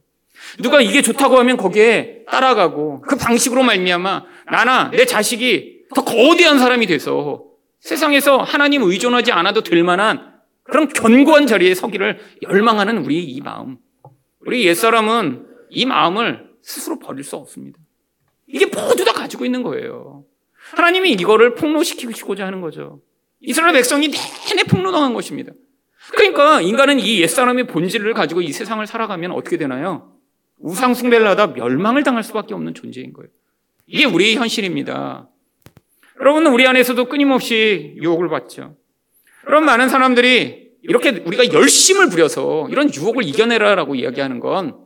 누가 0.61 0.81
이게 0.81 1.03
좋다고 1.03 1.39
하면 1.39 1.57
거기에 1.57 2.25
따라가고 2.29 3.03
그 3.03 3.17
방식으로 3.17 3.63
말미암아 3.63 4.25
나나 4.51 4.91
내 4.91 5.05
자식이 5.05 5.83
더 5.95 6.05
거대한 6.05 6.59
사람이 6.59 6.87
돼서 6.87 7.45
세상에서 7.81 8.39
하나님 8.39 8.83
의존하지 8.83 9.33
않아도 9.33 9.63
될 9.63 9.83
만한 9.83 10.33
그런 10.63 10.89
견고한 10.89 11.47
자리에 11.47 11.75
서기를 11.75 12.19
열망하는 12.43 13.05
우리 13.05 13.23
이 13.25 13.41
마음. 13.41 13.79
우리 14.41 14.65
옛사람은 14.67 15.47
이 15.71 15.87
마음을 15.87 16.51
스스로 16.63 16.99
버릴 16.99 17.25
수 17.25 17.37
없습니다. 17.37 17.79
이게 18.47 18.67
모두 18.67 19.05
다 19.05 19.13
가지고 19.13 19.45
있는 19.45 19.63
거예요. 19.63 20.25
하나님이 20.77 21.13
이거를 21.13 21.55
폭로시키고자 21.55 22.47
하는 22.47 22.61
거죠. 22.61 23.01
이스라엘 23.41 23.73
백성이 23.73 24.09
내내 24.09 24.63
폭로당한 24.65 25.15
것입니다. 25.15 25.53
그러니까 26.11 26.61
인간은 26.61 26.99
이 26.99 27.21
옛사람의 27.21 27.69
본질을 27.69 28.15
가지고 28.15 28.43
이 28.43 28.53
세상을 28.53 28.85
살아가면 28.87 29.33
어떻게 29.33 29.57
되나요? 29.57 30.13
우상숭배를 30.59 31.27
하다 31.29 31.49
멸망을 31.49 32.03
당할 32.03 32.23
수밖에 32.23 32.55
없는 32.55 32.75
존재인 32.75 33.13
거예요. 33.13 33.29
이게 33.87 34.05
우리의 34.05 34.37
현실입니다. 34.37 35.29
여러분, 36.21 36.47
우리 36.47 36.67
안에서도 36.67 37.05
끊임없이 37.07 37.95
유혹을 38.01 38.29
받죠. 38.29 38.77
그런 39.45 39.65
많은 39.65 39.89
사람들이 39.89 40.71
이렇게 40.83 41.11
우리가 41.11 41.53
열심을 41.53 42.09
부려서 42.09 42.69
이런 42.71 42.93
유혹을 42.93 43.25
이겨내라라고 43.25 43.95
이야기하는 43.95 44.41
건 44.41 44.77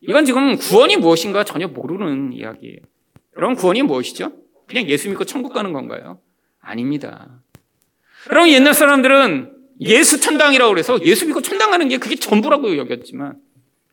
이건 0.00 0.24
지금 0.24 0.56
구원이 0.56 0.96
무엇인가 0.96 1.44
전혀 1.44 1.68
모르는 1.68 2.32
이야기예요. 2.32 2.78
여러분, 3.36 3.56
구원이 3.56 3.82
무엇이죠? 3.82 4.32
그냥 4.66 4.88
예수 4.88 5.08
믿고 5.08 5.24
천국 5.24 5.52
가는 5.52 5.72
건가요? 5.72 6.20
아닙니다. 6.60 7.40
여러분, 8.30 8.50
옛날 8.50 8.74
사람들은 8.74 9.59
예수 9.80 10.20
천당이라고 10.20 10.70
그래서 10.70 10.98
예수 11.04 11.26
믿고 11.26 11.40
천당 11.42 11.70
가는 11.70 11.88
게 11.88 11.98
그게 11.98 12.16
전부라고 12.16 12.76
여겼지만 12.76 13.36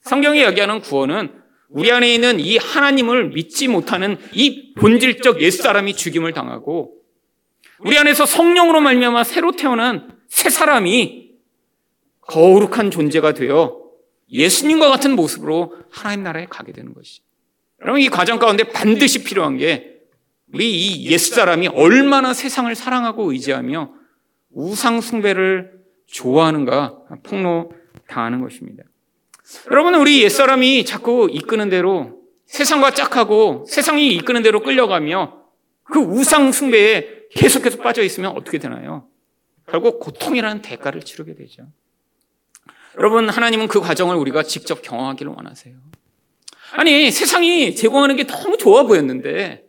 성경이 0.02 0.40
이야기하는 0.40 0.82
구원은 0.82 1.32
우리 1.70 1.92
안에 1.92 2.14
있는 2.14 2.40
이 2.40 2.58
하나님을 2.58 3.30
믿지 3.30 3.68
못하는 3.68 4.18
이 4.34 4.74
본질적 4.76 5.42
옛사람이 5.42 5.96
죽임을 5.96 6.34
당하고 6.34 6.94
우리 7.80 7.98
안에서 7.98 8.26
성령으로 8.26 8.82
말미암아 8.82 9.24
새로 9.24 9.52
태어난 9.52 10.18
새 10.28 10.50
사람이 10.50 11.32
거룩한 12.22 12.92
존재가 12.92 13.34
되어 13.34 13.82
예수님과 14.32 14.90
같은 14.90 15.16
모습으로 15.16 15.76
하나님 15.90 16.24
나라에 16.24 16.48
가게 16.50 16.74
되는 16.74 16.94
것이죠. 16.94 17.24
여러분 17.82 18.02
이 18.02 18.10
과정 18.10 18.40
가운데 18.40 18.64
반드시 18.64 19.24
필요한 19.24 19.58
게 19.58 19.94
우리 20.54 20.72
이 20.72 21.12
옛사람이 21.12 21.70
얼마나 21.70 22.34
세상을 22.34 22.74
사랑하고 22.74 23.32
의지하며 23.32 23.94
우상 24.52 25.02
숭배를 25.02 25.77
좋아하는가 26.08 27.00
폭로 27.24 27.72
당하는 28.08 28.42
것입니다. 28.42 28.84
여러분, 29.72 29.96
우리 29.96 30.24
옛사람이 30.24 30.86
자꾸 30.86 31.30
이끄는 31.32 31.70
대로 31.70 32.22
세상과 32.48 32.92
짝하고 32.92 33.66
세상이 33.68 34.14
이끄는 34.16 34.42
대로 34.42 34.62
끌려가며 34.62 35.44
그 35.84 36.00
우상 36.00 36.52
숭배에 36.52 37.28
계속해서 37.32 37.78
빠져 37.78 38.04
있으면 38.04 38.32
어떻게 38.32 38.58
되나요? 38.58 39.08
결국 39.70 40.00
고통이라는 40.00 40.62
대가를 40.62 41.02
치르게 41.02 41.36
되죠. 41.36 41.64
여러분, 42.98 43.30
하나님은 43.30 43.68
그 43.68 43.80
과정을 43.80 44.16
우리가 44.16 44.44
직접 44.44 44.82
경험하기를 44.82 45.32
원하세요. 45.32 45.76
아니, 46.74 47.12
세상이 47.12 47.76
제공하는 47.76 48.16
게 48.16 48.26
너무 48.26 48.58
좋아 48.58 48.84
보였는데, 48.84 49.66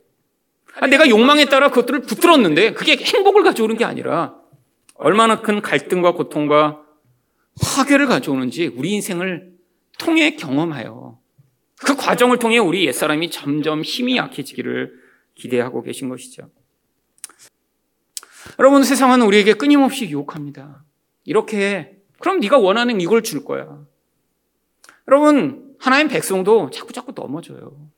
아, 0.80 0.86
내가 0.86 1.08
욕망에 1.08 1.44
따라 1.46 1.68
그것들을 1.68 2.00
붙들었는데, 2.02 2.72
그게 2.72 2.96
행복을 2.96 3.42
가져오는 3.42 3.76
게 3.76 3.84
아니라, 3.84 4.37
얼마나 4.98 5.40
큰 5.40 5.62
갈등과 5.62 6.12
고통과 6.12 6.82
파괴를 7.62 8.06
가져오는지 8.06 8.66
우리 8.66 8.92
인생을 8.92 9.52
통해 9.98 10.36
경험하여 10.36 11.18
그 11.84 11.96
과정을 11.96 12.38
통해 12.38 12.58
우리 12.58 12.86
옛사람이 12.86 13.30
점점 13.30 13.82
힘이 13.82 14.16
약해지기를 14.16 14.92
기대하고 15.34 15.82
계신 15.82 16.08
것이죠. 16.08 16.50
여러분 18.58 18.82
세상은 18.82 19.22
우리에게 19.22 19.54
끊임없이 19.54 20.06
유혹합니다. 20.06 20.84
이렇게 21.24 21.96
그럼 22.18 22.40
네가 22.40 22.58
원하는 22.58 23.00
이걸 23.00 23.22
줄 23.22 23.44
거야. 23.44 23.84
여러분 25.06 25.76
하나님 25.78 26.08
백성도 26.08 26.70
자꾸 26.70 26.92
자꾸 26.92 27.12
넘어져요. 27.14 27.88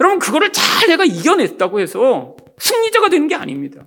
여러분 0.00 0.18
그거를 0.18 0.52
잘 0.52 0.88
내가 0.88 1.04
이겨냈다고 1.04 1.78
해서 1.78 2.36
승리자가 2.58 3.10
되는 3.10 3.28
게 3.28 3.36
아닙니다. 3.36 3.86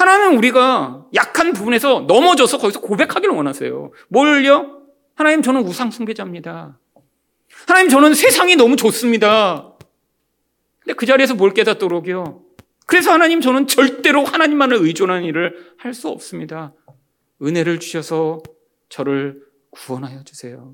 하나님은 0.00 0.38
우리가 0.38 1.06
약한 1.14 1.52
부분에서 1.52 2.00
넘어져서 2.08 2.56
거기서 2.56 2.80
고백하기를 2.80 3.34
원하세요. 3.34 3.92
뭘요? 4.08 4.80
하나님 5.14 5.42
저는 5.42 5.62
우상 5.62 5.90
숭배자입니다. 5.90 6.78
하나님 7.68 7.90
저는 7.90 8.14
세상이 8.14 8.56
너무 8.56 8.76
좋습니다. 8.76 9.74
근데 10.80 10.94
그 10.94 11.04
자리에서 11.04 11.34
뭘 11.34 11.52
깨닫도록요? 11.52 12.42
그래서 12.86 13.12
하나님 13.12 13.42
저는 13.42 13.66
절대로 13.66 14.24
하나님만을 14.24 14.78
의존하는 14.78 15.24
일을 15.24 15.74
할 15.76 15.92
수 15.92 16.08
없습니다. 16.08 16.72
은혜를 17.42 17.78
주셔서 17.78 18.40
저를 18.88 19.42
구원하여 19.70 20.24
주세요. 20.24 20.72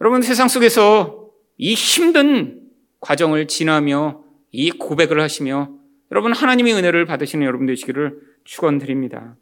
여러분 0.00 0.22
세상 0.22 0.46
속에서 0.46 1.28
이 1.58 1.74
힘든 1.74 2.68
과정을 3.00 3.48
지나며 3.48 4.22
이 4.52 4.70
고백을 4.70 5.20
하시며 5.20 5.70
여러분 6.12 6.34
하나님의 6.34 6.74
은혜를 6.74 7.06
받으시는 7.06 7.46
여러분 7.46 7.66
되시기를 7.66 8.20
축원드립니다. 8.44 9.34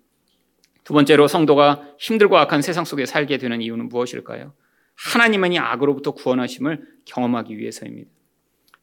두 0.84 0.94
번째로 0.94 1.26
성도가 1.26 1.82
힘들고 1.98 2.38
악한 2.38 2.62
세상 2.62 2.84
속에 2.84 3.06
살게 3.06 3.38
되는 3.38 3.60
이유는 3.60 3.88
무엇일까요? 3.88 4.54
하나님만이 4.94 5.58
악으로부터 5.58 6.12
구원하심을 6.12 6.86
경험하기 7.06 7.58
위해서입니다. 7.58 8.08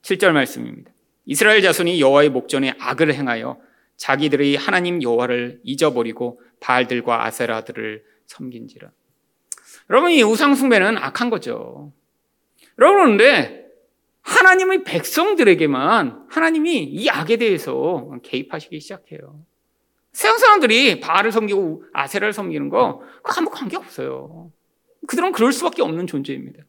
7절 0.01 0.33
말씀입니다. 0.33 0.91
이스라엘 1.25 1.61
자손이 1.61 2.01
여호와의 2.01 2.29
목전에 2.29 2.73
악을 2.77 3.13
행하여 3.13 3.57
자기들의 3.95 4.57
하나님 4.57 5.01
여호와를 5.01 5.61
잊어버리고 5.63 6.41
바알들과 6.59 7.25
아세라들을 7.25 8.03
섬긴지라. 8.25 8.91
여러분 9.89 10.11
이 10.11 10.21
우상 10.23 10.55
숭배는 10.55 10.97
악한 10.97 11.29
거죠. 11.29 11.93
여러분 12.79 13.17
그런데 13.17 13.66
하나님의 14.27 14.83
백성들에게만 14.83 16.25
하나님이 16.29 16.83
이 16.83 17.09
악에 17.09 17.37
대해서 17.37 18.11
개입하시기 18.23 18.77
시작해요. 18.81 19.39
세상 20.11 20.37
사람들이 20.37 20.99
바알을 20.99 21.31
섬기고 21.31 21.85
아세라를 21.93 22.33
섬기는 22.33 22.67
거 22.69 23.01
아무 23.23 23.49
관계 23.49 23.77
없어요. 23.77 24.51
그들은 25.07 25.31
그럴 25.31 25.53
수밖에 25.53 25.81
없는 25.81 26.07
존재입니다. 26.07 26.63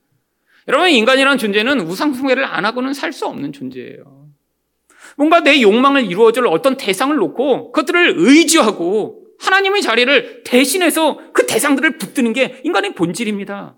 여러분 0.69 0.91
인간이라는 0.91 1.39
존재는 1.39 1.81
우상 1.81 2.15
숭배를 2.15 2.45
안 2.45 2.65
하고는 2.65 2.95
살 2.95 3.13
수 3.13 3.27
없는 3.27 3.53
존재예요. 3.53 4.29
뭔가 5.17 5.41
내 5.41 5.61
욕망을 5.61 6.05
이루어줄 6.05 6.47
어떤 6.47 6.77
대상을 6.77 7.17
놓고 7.17 7.73
그것들을 7.73 8.15
의지하고 8.19 9.25
하나님의 9.41 9.83
자리를 9.83 10.45
대신해서 10.45 11.19
그 11.33 11.47
대상들을 11.47 11.99
붙드는 11.99 12.33
게 12.35 12.61
인간의 12.65 12.95
본질입니다. 12.95 13.75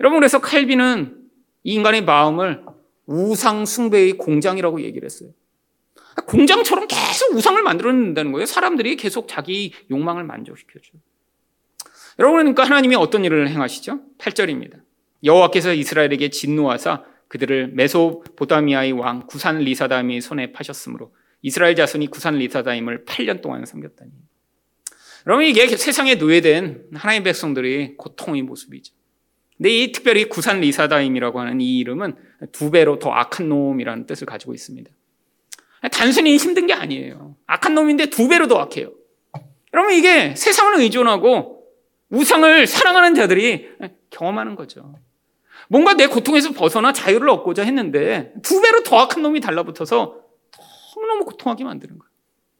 여러분 0.00 0.18
그래서 0.18 0.40
칼빈은 0.40 1.17
이 1.68 1.74
인간의 1.74 2.02
마음을 2.02 2.64
우상 3.04 3.66
숭배의 3.66 4.12
공장이라고 4.14 4.80
얘기를 4.80 5.04
했어요. 5.04 5.28
공장처럼 6.26 6.86
계속 6.88 7.34
우상을 7.34 7.62
만들어낸다는 7.62 8.32
거예요. 8.32 8.46
사람들이 8.46 8.96
계속 8.96 9.28
자기 9.28 9.74
욕망을 9.90 10.24
만족시켜줘. 10.24 10.92
여러분 12.18 12.38
그러니까 12.38 12.64
하나님이 12.64 12.94
어떤 12.96 13.22
일을 13.22 13.50
행하시죠? 13.50 14.00
8절입니다. 14.16 14.80
여호와께서 15.22 15.74
이스라엘에게 15.74 16.30
진노하사 16.30 17.04
그들을 17.28 17.68
메소보다미아의 17.74 18.92
왕 18.92 19.26
구산 19.26 19.58
리사다임의 19.58 20.22
손에 20.22 20.52
파셨으므로 20.52 21.14
이스라엘 21.42 21.76
자손이 21.76 22.06
구산 22.06 22.36
리사다임을 22.36 23.04
8년 23.04 23.42
동안 23.42 23.66
섬겼더니. 23.66 24.10
여러분 25.26 25.44
이게 25.44 25.68
세상에 25.68 26.14
노예된 26.14 26.86
하나님의 26.94 27.24
백성들의 27.24 27.96
고통의 27.98 28.40
모습이죠. 28.40 28.97
근데 29.58 29.70
이 29.70 29.92
특별히 29.92 30.28
구산 30.28 30.60
리사다임이라고 30.60 31.40
하는 31.40 31.60
이 31.60 31.78
이름은 31.78 32.14
두 32.52 32.70
배로 32.70 32.98
더 32.98 33.10
악한 33.10 33.48
놈이라는 33.48 34.06
뜻을 34.06 34.26
가지고 34.26 34.54
있습니다. 34.54 34.90
단순히 35.92 36.36
힘든 36.36 36.66
게 36.66 36.72
아니에요. 36.72 37.36
악한 37.46 37.74
놈인데 37.74 38.06
두 38.06 38.28
배로 38.28 38.46
더 38.46 38.58
악해요. 38.58 38.92
여러분 39.74 39.94
이게 39.94 40.34
세상을 40.34 40.80
의존하고 40.80 41.64
우상을 42.10 42.66
사랑하는 42.66 43.14
자들이 43.14 43.68
경험하는 44.10 44.54
거죠. 44.54 44.94
뭔가 45.68 45.94
내 45.94 46.06
고통에서 46.06 46.52
벗어나 46.52 46.92
자유를 46.92 47.28
얻고자 47.28 47.62
했는데 47.64 48.32
두 48.42 48.62
배로 48.62 48.82
더 48.82 48.98
악한 49.00 49.22
놈이 49.22 49.40
달라붙어서 49.40 50.20
너무너무 50.96 51.24
고통하게 51.24 51.64
만드는 51.64 51.98
거예요. 51.98 52.10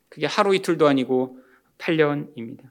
그게 0.09 0.26
하루 0.26 0.55
이틀도 0.55 0.87
아니고 0.87 1.38
8년입니다. 1.78 2.64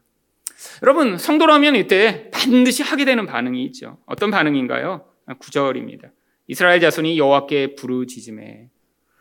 여러분, 0.82 1.18
성도라면 1.18 1.76
이때 1.76 2.30
반드시 2.32 2.84
하게 2.84 3.06
되는 3.06 3.26
반응이 3.26 3.64
있죠. 3.66 3.98
어떤 4.06 4.32
반응인가요? 4.32 5.06
9절입니다. 5.28 6.12
이스라엘 6.48 6.80
자손이 6.80 7.18
여호와께 7.18 7.76
부르짖음에. 7.76 8.70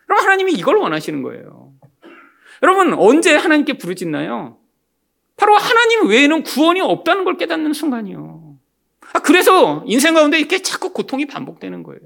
그럼 0.07 0.21
하나님이 0.21 0.53
이걸 0.53 0.77
원하시는 0.77 1.23
거예요. 1.23 1.73
여러분, 2.63 2.95
언제 2.95 3.35
하나님께 3.35 3.75
부르짖나요? 3.75 4.59
바로 5.37 5.55
하나님 5.55 6.09
외에는 6.09 6.43
구원이 6.43 6.81
없다는 6.81 7.25
걸 7.25 7.37
깨닫는 7.37 7.73
순간이요. 7.73 8.57
아, 9.13 9.19
그래서 9.21 9.85
인생 9.87 10.15
가운데 10.15 10.39
이렇게 10.39 10.63
자꾸 10.63 10.93
고통이 10.93 11.27
반복되는 11.27 11.83
거예요. 11.83 12.01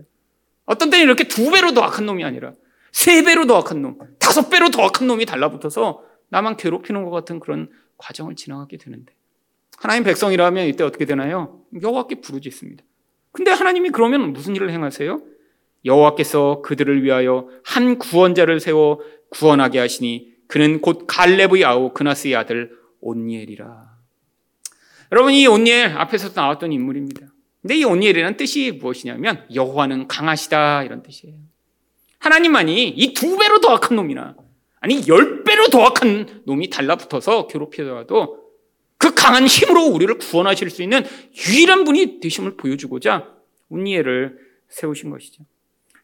어떤 0.67 0.91
때는 0.91 1.05
이렇게 1.05 1.25
두 1.25 1.51
배로 1.51 1.73
더 1.73 1.83
악한 1.83 2.07
놈이 2.07 2.25
아니라 2.25 2.53
세 2.93 3.23
배로 3.23 3.47
더 3.47 3.59
악한 3.59 3.83
놈, 3.83 3.99
다섯 4.19 4.51
배로 4.51 4.71
더 4.71 4.83
악한 4.83 5.07
놈이 5.07 5.27
달라붙어서 5.27 6.03
나만 6.29 6.57
괴롭히는 6.57 7.05
것 7.05 7.11
같은 7.11 7.41
그런 7.41 7.71
과정을 7.97 8.37
지나가게 8.37 8.77
되는데 8.77 9.13
하나님 9.81 10.05
백성이라면 10.05 10.67
이때 10.67 10.85
어떻게 10.85 11.07
되나요? 11.07 11.63
여호와께 11.81 12.17
부르짖습니다. 12.21 12.85
근데 13.33 13.51
하나님이 13.51 13.89
그러면 13.91 14.35
무슨 14.35 14.55
일을 14.55 14.71
행하세요? 14.71 15.23
여호와께서 15.87 16.61
그들을 16.61 17.03
위하여 17.03 17.49
한 17.65 17.99
구원자를 17.99 18.61
세워 18.61 19.01
구원하게 19.31 19.79
하시니 19.79 20.35
그는 20.49 20.83
곧 20.83 21.07
갈렙의 21.07 21.65
아우 21.65 21.95
그나스의 21.95 22.37
아들 22.37 22.73
온니엘이라. 23.01 23.89
여러분 25.13 25.33
이 25.33 25.47
온니엘 25.47 25.97
앞에서 25.97 26.29
나왔던 26.35 26.73
인물입니다. 26.73 27.29
근데 27.63 27.77
이 27.77 27.85
온니엘이라는 27.85 28.37
뜻이 28.37 28.73
무엇이냐면 28.73 29.47
여호와는 29.55 30.09
강하시다 30.09 30.85
이런 30.85 31.03
뜻이에요. 31.03 31.37
하나님만이 32.19 32.91
이 32.91 33.15
두 33.15 33.39
배로 33.39 33.61
더 33.61 33.71
악한 33.71 33.97
놈이나 33.97 34.37
아니 34.81 35.09
열 35.09 35.43
배로 35.43 35.69
더 35.69 35.85
악한 35.85 36.43
놈이 36.45 36.69
달라붙어서 36.69 37.47
괴롭히더라도 37.47 38.40
그 39.01 39.15
강한 39.15 39.47
힘으로 39.47 39.87
우리를 39.87 40.19
구원하실 40.19 40.69
수 40.69 40.83
있는 40.83 41.03
유일한 41.49 41.85
분이 41.85 42.21
되심을 42.21 42.59
보여주고자 42.59 43.35
운니엘을 43.71 44.37
세우신 44.69 45.09
것이죠. 45.09 45.43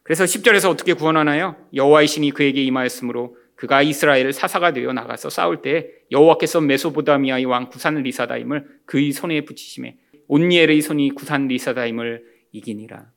그래서 0.01 0.23
10절에서 0.23 0.71
어떻게 0.71 0.93
구원하나요? 0.93 1.55
여호와의 1.75 2.07
신이 2.07 2.31
그에게 2.31 2.63
임하였으므로 2.63 3.37
그가 3.53 3.83
이스라엘을 3.83 4.33
사사가 4.33 4.73
되어 4.73 4.93
나가서 4.93 5.29
싸울 5.29 5.61
때 5.61 5.91
여호와께서 6.11 6.61
메소보다미아의 6.61 7.45
왕 7.45 7.69
구산 7.69 7.95
리사다임을 7.95 8.65
그의 8.85 9.11
손에 9.11 9.41
붙이심에 9.41 9.97
온니엘의 10.27 10.81
손이 10.81 11.11
구산 11.11 11.47
리사다임을 11.47 12.23
이기니라. 12.51 13.11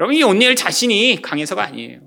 여러분 0.00 0.16
이 0.16 0.22
온니엘 0.24 0.56
자신이 0.56 1.22
강해서가 1.22 1.62
아니에요. 1.62 2.00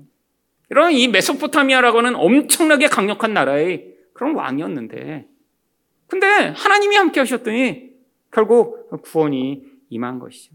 여러분 0.70 0.92
이 0.92 1.08
메소포타미아라고는 1.08 2.14
엄청나게 2.14 2.88
강력한 2.88 3.32
나라의 3.32 3.94
그런 4.12 4.34
왕이었는데 4.34 5.30
근데 6.10 6.26
하나님이 6.26 6.96
함께 6.96 7.20
하셨더니 7.20 7.90
결국 8.32 8.90
구원이 9.02 9.62
임한 9.90 10.18
것이죠. 10.18 10.54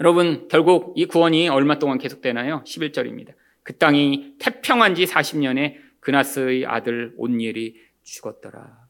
여러분 0.00 0.48
결국 0.48 0.94
이 0.96 1.06
구원이 1.06 1.48
얼마 1.48 1.78
동안 1.78 1.98
계속되나요? 1.98 2.64
11절입니다. 2.66 3.34
그 3.62 3.76
땅이 3.76 4.36
태평한 4.38 4.94
지 4.94 5.04
40년에 5.04 5.76
그나스의 6.00 6.66
아들 6.66 7.12
온니엘이 7.16 7.76
죽었더라. 8.02 8.86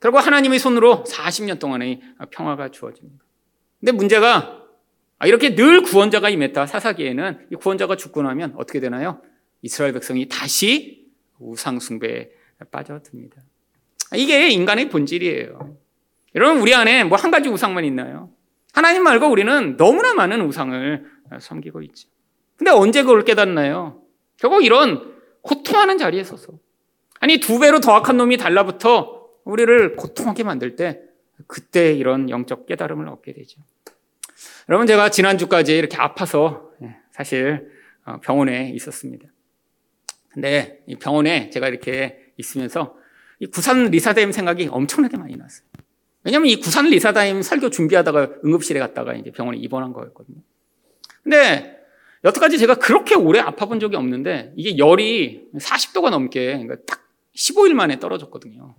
결국 0.00 0.18
하나님의 0.18 0.58
손으로 0.58 1.04
40년 1.04 1.58
동안의 1.58 2.00
평화가 2.30 2.70
주어집니다. 2.70 3.24
근데 3.80 3.92
문제가 3.92 4.66
이렇게 5.24 5.54
늘 5.54 5.82
구원자가 5.82 6.30
임했다 6.30 6.66
사사기에는 6.66 7.48
이 7.52 7.54
구원자가 7.54 7.96
죽고 7.96 8.22
나면 8.22 8.54
어떻게 8.56 8.80
되나요? 8.80 9.22
이스라엘 9.62 9.92
백성이 9.92 10.28
다시 10.28 11.06
우상숭배에 11.38 12.30
빠져듭니다. 12.70 13.42
이게 14.16 14.48
인간의 14.50 14.88
본질이에요. 14.88 15.76
여러분 16.34 16.60
우리 16.60 16.74
안에 16.74 17.04
뭐 17.04 17.18
한 17.18 17.30
가지 17.30 17.48
우상만 17.48 17.84
있나요? 17.84 18.30
하나님 18.72 19.02
말고 19.02 19.28
우리는 19.28 19.76
너무나 19.76 20.14
많은 20.14 20.40
우상을 20.42 21.04
섬기고 21.40 21.82
있죠. 21.82 22.08
근데 22.56 22.70
언제 22.70 23.02
그걸 23.02 23.24
깨닫나요? 23.24 24.02
결국 24.36 24.64
이런 24.64 25.14
고통하는 25.42 25.98
자리에 25.98 26.24
서서. 26.24 26.52
아니, 27.20 27.38
두 27.38 27.58
배로 27.58 27.80
더 27.80 27.92
악한 27.92 28.16
놈이 28.16 28.36
달라붙어 28.36 29.28
우리를 29.44 29.96
고통하게 29.96 30.44
만들 30.44 30.76
때 30.76 31.00
그때 31.46 31.92
이런 31.92 32.30
영적 32.30 32.66
깨달음을 32.66 33.08
얻게 33.08 33.32
되죠. 33.32 33.60
여러분, 34.68 34.86
제가 34.86 35.10
지난주까지 35.10 35.76
이렇게 35.76 35.96
아파서 35.96 36.70
예, 36.82 36.96
사실 37.12 37.70
어, 38.04 38.18
병원에 38.20 38.70
있었습니다. 38.74 39.26
근데 40.28 40.82
이 40.86 40.96
병원에 40.96 41.50
제가 41.50 41.68
이렇게 41.68 42.32
있으면서 42.36 42.96
이 43.40 43.46
구산 43.46 43.86
리사다임 43.86 44.32
생각이 44.32 44.68
엄청나게 44.70 45.16
많이 45.16 45.36
났어요. 45.36 45.66
왜냐면 46.22 46.48
이 46.48 46.56
구산 46.56 46.86
리사다임 46.86 47.42
설교 47.42 47.70
준비하다가 47.70 48.28
응급실에 48.44 48.78
갔다가 48.78 49.14
이제 49.14 49.30
병원에 49.30 49.58
입원한 49.58 49.92
거였거든요. 49.92 50.38
근데 51.22 51.78
여태까지 52.22 52.58
제가 52.58 52.74
그렇게 52.74 53.14
오래 53.14 53.40
아파본 53.40 53.80
적이 53.80 53.96
없는데 53.96 54.52
이게 54.56 54.76
열이 54.76 55.48
40도가 55.54 56.10
넘게 56.10 56.46
그러니까 56.58 56.76
딱 56.86 57.08
15일 57.34 57.72
만에 57.72 57.98
떨어졌거든요. 57.98 58.76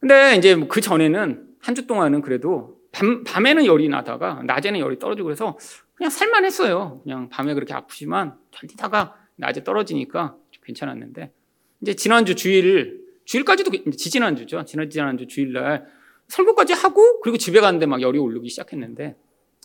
근데 0.00 0.34
이제 0.36 0.56
그 0.68 0.80
전에는 0.80 1.48
한 1.60 1.74
주 1.74 1.86
동안은 1.86 2.20
그래도 2.20 2.78
밤, 2.92 3.24
밤에는 3.24 3.64
열이 3.64 3.88
나다가 3.88 4.42
낮에는 4.44 4.78
열이 4.80 4.98
떨어지고 4.98 5.26
그래서 5.26 5.56
그냥 5.94 6.10
살만 6.10 6.44
했어요. 6.44 7.00
그냥 7.04 7.28
밤에 7.28 7.54
그렇게 7.54 7.72
아프지만 7.72 8.34
견디다가 8.50 9.14
낮에 9.36 9.62
떨어지니까 9.64 10.36
괜찮았는데 10.64 11.32
이제 11.80 11.94
지난주 11.94 12.34
주일 12.34 13.03
주일까지도 13.24 13.90
지지난주죠. 13.92 14.64
지난 14.64 14.90
지난주 14.90 15.26
주일날 15.26 15.86
설교까지 16.28 16.72
하고 16.72 17.20
그리고 17.20 17.36
집에 17.36 17.60
갔는데 17.60 17.86
막 17.86 18.00
열이 18.00 18.18
오르기 18.18 18.48
시작했는데 18.48 19.16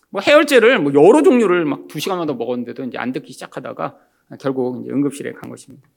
뭐 0.09 0.21
해열제를 0.21 0.79
뭐 0.79 0.93
여러 0.93 1.21
종류를 1.21 1.65
막 1.65 1.87
두 1.87 1.99
시간마다 1.99 2.33
먹었는데도 2.33 2.83
이제 2.83 2.97
안 2.97 3.11
듣기 3.11 3.33
시작하다가 3.33 3.97
결국 4.39 4.81
이제 4.83 4.91
응급실에 4.91 5.33
간 5.33 5.49
것입니다. 5.49 5.87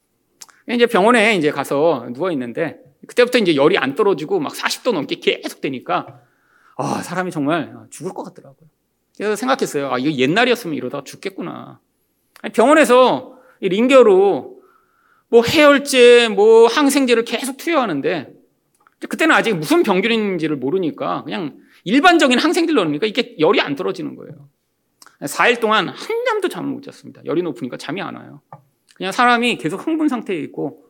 이제 0.70 0.86
병원에 0.86 1.36
이제 1.36 1.50
가서 1.50 2.08
누워 2.14 2.30
있는데 2.32 2.80
그때부터 3.06 3.38
이제 3.38 3.56
열이 3.56 3.78
안 3.78 3.94
떨어지고 3.94 4.38
막 4.38 4.52
40도 4.52 4.92
넘게 4.92 5.16
계속 5.16 5.60
되니까 5.60 6.20
아, 6.76 7.02
사람이 7.02 7.30
정말 7.30 7.74
죽을 7.90 8.12
것 8.14 8.22
같더라고요. 8.22 8.68
그래서 9.16 9.36
생각했어요. 9.36 9.92
아, 9.92 9.98
이거 9.98 10.10
옛날이었으면 10.10 10.76
이러다가 10.76 11.04
죽겠구나. 11.04 11.80
병원에서 12.54 13.38
링겨로 13.60 14.51
뭐 15.32 15.42
해열제, 15.42 16.28
뭐 16.28 16.66
항생제를 16.66 17.24
계속 17.24 17.56
투여하는데 17.56 18.34
그때는 19.08 19.34
아직 19.34 19.54
무슨 19.54 19.82
병균인지를 19.82 20.56
모르니까 20.56 21.24
그냥 21.24 21.56
일반적인 21.84 22.38
항생제를 22.38 22.82
넣으니까 22.84 23.06
이게 23.06 23.34
열이 23.38 23.58
안 23.62 23.74
떨어지는 23.74 24.14
거예요. 24.14 24.50
4일 25.22 25.58
동안 25.58 25.88
한 25.88 26.24
잠도 26.26 26.50
잠을 26.50 26.68
못 26.68 26.82
잤습니다. 26.82 27.22
열이 27.24 27.40
높으니까 27.42 27.78
잠이 27.78 28.02
안 28.02 28.14
와요. 28.14 28.42
그냥 28.94 29.10
사람이 29.10 29.56
계속 29.56 29.86
흥분 29.86 30.08
상태에 30.08 30.38
있고 30.40 30.84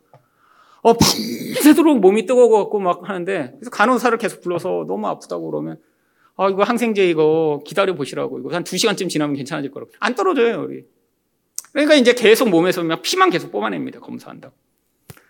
어, 0.80 0.94
밤새도록 0.94 2.00
몸이 2.00 2.26
뜨거워갖고 2.26 2.80
막 2.80 3.08
하는데, 3.08 3.52
그래서 3.54 3.70
간호사를 3.70 4.18
계속 4.18 4.40
불러서 4.40 4.84
너무 4.88 5.06
아프다고 5.06 5.48
그러면, 5.48 5.78
아, 6.34 6.48
이거 6.48 6.64
항생제 6.64 7.08
이거 7.08 7.62
기다려 7.64 7.94
보시라고. 7.94 8.40
이거 8.40 8.52
한두 8.52 8.76
시간쯤 8.76 9.08
지나면 9.08 9.36
괜찮아질 9.36 9.70
거라고. 9.70 9.92
안 10.00 10.16
떨어져요, 10.16 10.62
우리. 10.62 10.84
그러니까 11.72 11.94
이제 11.94 12.12
계속 12.12 12.48
몸에서 12.50 12.82
막 12.82 13.02
피만 13.02 13.30
계속 13.30 13.50
뽑아냅니다, 13.50 14.00
검사한다고. 14.00 14.54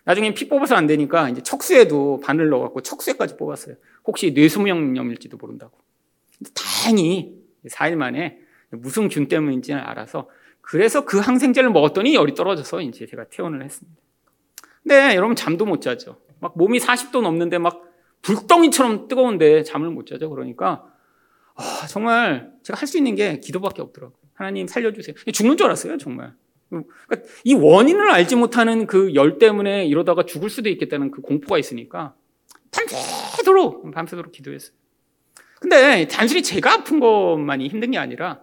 나중에 0.05 0.35
피 0.35 0.49
뽑아서 0.49 0.75
안 0.75 0.87
되니까 0.87 1.29
이제 1.29 1.43
척수에도 1.43 2.21
바늘 2.25 2.49
넣어갖고 2.49 2.81
척수에까지 2.83 3.37
뽑았어요. 3.37 3.77
혹시 4.05 4.33
뇌수명염일지도 4.33 5.37
모른다고. 5.37 5.79
다행히 6.55 7.37
4일 7.69 7.95
만에 7.95 8.39
무슨 8.71 9.09
균 9.09 9.29
때문인지는 9.29 9.81
알아서 9.81 10.29
그래서 10.61 11.05
그 11.05 11.19
항생제를 11.19 11.71
먹었더니 11.71 12.15
열이 12.15 12.35
떨어져서 12.35 12.81
이제 12.81 13.07
제가 13.07 13.27
퇴원을 13.31 13.63
했습니다. 13.65 14.01
근데 14.83 15.15
여러분 15.15 15.37
잠도 15.37 15.65
못 15.65 15.81
자죠. 15.81 16.19
막 16.41 16.59
몸이 16.59 16.81
40도 16.81 17.23
넘는데 17.23 17.59
막 17.59 17.85
불덩이처럼 18.23 19.07
뜨거운데 19.07 19.63
잠을 19.63 19.91
못 19.91 20.07
자죠. 20.07 20.31
그러니까 20.31 20.85
아, 21.55 21.87
정말 21.89 22.51
제가 22.65 22.81
할 22.81 22.89
수 22.89 22.99
있는 22.99 23.15
게 23.15 23.39
기도밖에 23.39 23.83
없더라고요. 23.83 24.19
하나님 24.35 24.67
살려주세요. 24.67 25.15
죽는 25.33 25.57
줄 25.57 25.67
알았어요, 25.67 25.99
정말. 25.99 26.35
그러니까 26.71 27.29
이 27.45 27.55
원인을 27.55 28.11
알지 28.11 28.37
못하는 28.37 28.87
그 28.87 29.15
열 29.15 29.39
때문에 29.39 29.85
이러다가 29.87 30.25
죽을 30.25 30.49
수도 30.49 30.69
있겠다는 30.71 31.11
그 31.11 31.21
공포가 31.21 31.59
있으니까 31.59 32.15
밤새도록 32.71 33.93
밤새도록 33.93 34.33
기도했어요. 34.33 34.73
근데 35.61 36.09
단순히 36.09 36.43
제가 36.43 36.73
아픈 36.73 36.99
것만이 36.99 37.69
힘든 37.69 37.91
게 37.91 37.99
아니라 37.99 38.41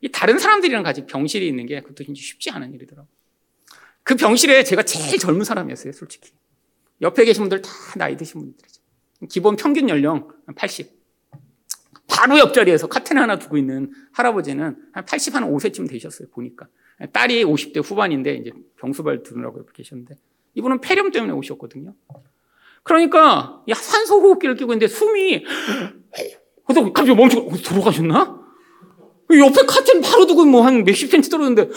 이 0.00 0.10
다른 0.10 0.38
사람들이랑 0.38 0.82
같이 0.84 1.06
병실이 1.06 1.46
있는 1.46 1.66
게 1.66 1.80
그것도 1.80 2.14
쉽지 2.14 2.50
않은 2.50 2.72
일이더라고요. 2.74 3.08
그 4.04 4.14
병실에 4.16 4.64
제가 4.64 4.82
제일 4.84 5.18
젊은 5.18 5.44
사람이었어요, 5.44 5.92
솔직히. 5.92 6.30
옆에 7.00 7.24
계신 7.24 7.42
분들 7.42 7.62
다 7.62 7.70
나이 7.96 8.16
드신 8.16 8.40
분들이죠. 8.40 8.80
기본 9.28 9.56
평균 9.56 9.88
연령 9.88 10.28
80. 10.56 11.01
바로 12.22 12.38
옆자리에서 12.38 12.86
카텐 12.86 13.18
하나 13.18 13.36
두고 13.36 13.56
있는 13.56 13.90
할아버지는 14.12 14.76
한 14.92 15.04
80, 15.04 15.34
한 15.34 15.52
5세쯤 15.52 15.90
되셨어요, 15.90 16.28
보니까. 16.30 16.68
딸이 17.12 17.44
50대 17.44 17.82
후반인데 17.84 18.34
이제 18.34 18.52
병수발 18.78 19.24
두느라고 19.24 19.58
옆에 19.58 19.72
계셨는데 19.74 20.16
이분은 20.54 20.80
폐렴 20.80 21.10
때문에 21.10 21.32
오셨거든요. 21.32 21.94
그러니까 22.84 23.64
산소 23.74 24.20
호흡기를 24.20 24.54
끼고 24.54 24.72
있는데 24.72 24.86
숨이 24.86 25.44
그래서 26.64 26.92
갑자기 26.92 27.12
멈추고 27.16 27.50
어, 27.50 27.56
돌아가셨나? 27.56 28.40
옆에 29.32 29.66
카텐 29.66 30.00
바로 30.00 30.24
두고 30.24 30.44
뭐 30.44 30.62
한 30.62 30.84
몇십 30.84 31.10
센치 31.10 31.28
떨어졌는데 31.28 31.72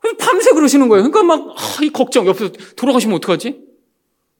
그래서 0.00 0.16
밤새 0.18 0.50
그러시는 0.50 0.88
거예요. 0.88 1.08
그러니까 1.08 1.22
막, 1.22 1.54
아, 1.56 1.84
이 1.84 1.90
걱정. 1.90 2.26
옆에서 2.26 2.50
돌아가시면 2.74 3.16
어떡하지? 3.18 3.60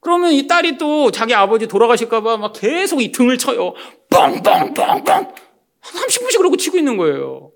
그러면 0.02 0.32
이 0.32 0.48
딸이 0.48 0.78
또 0.78 1.12
자기 1.12 1.32
아버지 1.32 1.68
돌아가실까봐 1.68 2.36
막 2.36 2.52
계속 2.52 3.00
이 3.00 3.12
등을 3.12 3.38
쳐요. 3.38 3.72
뻥뻥뻥뻥. 4.10 5.06
한 5.06 5.32
30분씩 5.80 6.38
그러고 6.38 6.56
치고 6.56 6.76
있는 6.76 6.96
거예요. 6.96 7.52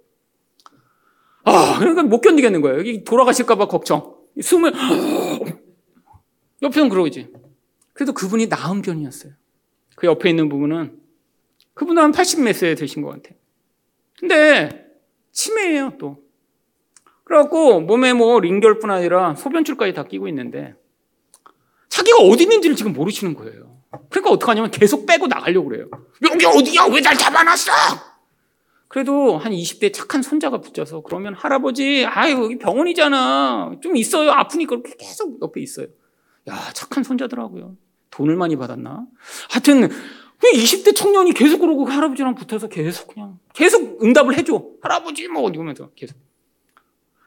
아, 1.42 1.76
그러니까 1.80 2.04
못 2.04 2.20
견디겠는 2.20 2.60
거예요. 2.60 2.78
여기 2.78 3.02
돌아가실까봐 3.02 3.66
걱정. 3.66 4.14
숨을, 4.40 4.72
옆에는 6.62 6.88
그러지. 6.88 7.32
그래도 7.92 8.12
그분이 8.12 8.46
나은 8.46 8.80
편이었어요. 8.82 9.32
그 9.96 10.06
옆에 10.06 10.30
있는 10.30 10.48
부분은 10.48 11.00
그분은 11.74 12.00
한 12.00 12.12
80몇 12.12 12.52
세 12.52 12.76
되신 12.76 13.02
것 13.02 13.08
같아요. 13.10 13.36
근데 14.20 14.86
치매예요, 15.32 15.94
또. 15.98 16.22
그래갖고 17.24 17.80
몸에 17.80 18.12
뭐 18.12 18.38
링결뿐 18.38 18.88
아니라 18.88 19.34
소변줄까지 19.34 19.94
다 19.94 20.04
끼고 20.04 20.28
있는데 20.28 20.76
자기가 21.96 22.18
어디 22.18 22.42
있는지를 22.42 22.76
지금 22.76 22.92
모르시는 22.92 23.34
거예요. 23.34 23.80
그러니까 24.10 24.30
어떡하냐면 24.30 24.70
계속 24.70 25.06
빼고 25.06 25.26
나가려고 25.28 25.68
그래요. 25.70 25.88
여기 26.30 26.44
어디야? 26.44 26.84
왜 26.92 27.00
날 27.00 27.16
잡아놨어? 27.16 27.72
그래도 28.88 29.38
한 29.38 29.52
20대 29.52 29.92
착한 29.94 30.20
손자가 30.22 30.60
붙여서 30.60 31.00
그러면 31.00 31.34
할아버지, 31.34 32.04
아유, 32.06 32.44
여기 32.44 32.58
병원이잖아. 32.58 33.76
좀 33.82 33.96
있어요. 33.96 34.30
아프니까 34.30 34.76
그렇게 34.76 34.94
계속 34.98 35.40
옆에 35.42 35.60
있어요. 35.62 35.86
야, 36.48 36.70
착한 36.74 37.02
손자더라고요. 37.02 37.76
돈을 38.10 38.36
많이 38.36 38.56
받았나? 38.56 39.06
하여튼, 39.50 39.88
왜 40.44 40.50
20대 40.52 40.94
청년이 40.94 41.32
계속 41.32 41.58
그러고 41.60 41.86
그 41.86 41.92
할아버지랑 41.92 42.34
붙어서 42.34 42.68
계속 42.68 43.08
그냥, 43.08 43.38
계속 43.54 44.02
응답을 44.04 44.36
해줘. 44.36 44.62
할아버지, 44.82 45.28
뭐, 45.28 45.48
이러면서 45.48 45.88
계속. 45.96 46.16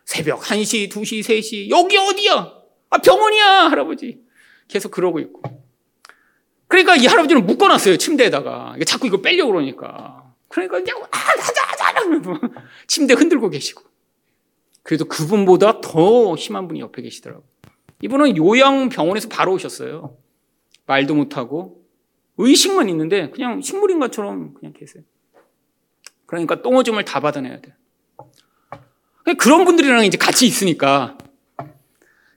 새벽 0.06 0.42
1시, 0.42 0.90
2시, 0.92 1.20
3시, 1.22 1.70
여기 1.70 1.98
어디야? 1.98 2.54
아, 2.92 2.98
병원이야, 3.00 3.70
할아버지. 3.70 4.29
계속 4.70 4.92
그러고 4.92 5.20
있고. 5.20 5.42
그러니까 6.70 6.96
이 6.96 7.06
할아버지는 7.06 7.46
묶어놨어요, 7.46 7.98
침대에다가. 7.98 8.78
자꾸 8.86 9.08
이거 9.08 9.20
빼려고 9.22 9.52
그러니까. 9.52 10.34
그러니까 10.48 10.78
그냥, 10.78 11.04
아, 11.12 11.18
하자, 11.18 11.64
하자, 11.64 11.86
하면서 12.00 12.40
침대 12.88 13.16
흔들고 13.16 13.50
계시고. 13.50 13.84
그래도 14.84 15.06
그분보다 15.06 15.82
더 15.82 16.38
심한 16.38 16.68
분이 16.68 16.80
옆에 16.80 17.02
계시더라고요. 17.02 17.46
이분은 18.02 18.38
요양병원에서 18.38 19.28
바로 19.28 19.54
오셨어요. 19.54 20.16
말도 20.86 21.16
못하고, 21.16 21.84
의식만 22.38 22.88
있는데, 22.90 23.30
그냥 23.32 23.62
식물인가처럼 23.62 24.54
그냥 24.54 24.74
계세요. 24.74 25.04
그러니까 26.26 26.62
똥오줌을 26.62 27.04
다 27.06 27.20
받아내야 27.20 27.60
돼요. 27.60 27.76
그런 29.38 29.66
분들이랑 29.66 30.06
이제 30.06 30.18
같이 30.18 30.48
있으니까 30.48 31.18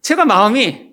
제가 0.03 0.25
마음이 0.25 0.92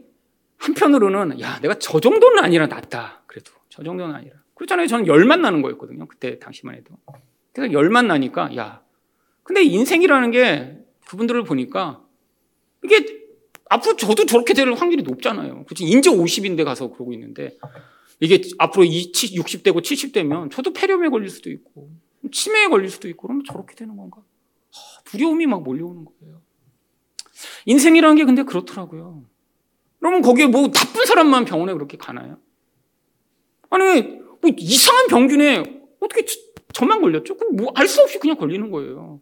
한편으로는 0.60 1.40
야 1.40 1.60
내가 1.62 1.76
저 1.80 2.00
정도는 2.00 2.44
아니라 2.44 2.68
낫다. 2.68 3.24
그래도 3.28 3.52
저 3.70 3.84
정도는 3.84 4.14
아니라. 4.14 4.36
그렇잖아요. 4.56 4.88
저는 4.88 5.08
열만 5.08 5.42
나는 5.42 5.62
거였거든요. 5.62 6.06
그때 6.08 6.38
당시만 6.38 6.76
해도. 6.76 6.96
그래서 7.54 7.74
열만 7.74 8.08
나니까 8.08 8.56
야. 8.58 8.84
근데 9.44 9.64
인생이라는 9.64 10.32
게 10.32 10.78
그분들을 11.08 11.44
보니까 11.44 12.04
이게 12.84 13.20
앞으로 13.70 13.96
저도 13.96 14.26
저렇게 14.26 14.54
될 14.54 14.72
확률이 14.74 15.04
높잖아요. 15.04 15.64
그렇지 15.66 15.86
인제 15.86 16.10
50인데 16.12 16.64
가서 16.66 16.90
그러고 16.90 17.14
있는데 17.14 17.58
이게 18.20 18.42
앞으로 18.58 18.84
60대고 18.84 19.82
70대면 19.82 20.52
저도 20.52 20.74
폐렴에 20.74 21.10
걸릴 21.10 21.30
수도 21.30 21.50
있고 21.50 21.90
치매에 22.32 22.68
걸릴 22.68 22.90
수도 22.90 23.08
있고 23.08 23.28
그러면 23.28 23.44
저렇게 23.46 23.76
되는 23.76 23.96
건가? 23.96 24.22
두려움이 25.06 25.46
막 25.48 25.64
몰려오는 25.64 26.06
거예요. 26.06 26.42
인생이라는 27.66 28.16
게 28.18 28.26
근데 28.26 28.44
그렇더라고요. 28.44 29.24
그러면 30.00 30.22
거기에 30.22 30.48
뭐 30.48 30.70
나쁜 30.72 31.06
사람만 31.06 31.46
병원에 31.46 31.74
그렇게 31.74 31.98
가나요? 31.98 32.38
아니, 33.70 34.02
뭐 34.42 34.52
이상한 34.58 35.08
병균에 35.08 35.82
어떻게 36.00 36.26
저 36.74 36.86
만 36.86 37.02
걸렸죠? 37.02 37.36
뭐 37.54 37.72
알 37.76 37.88
수 37.88 38.02
없이 38.02 38.20
그냥 38.20 38.38
걸리는 38.38 38.70
거예요. 38.72 39.20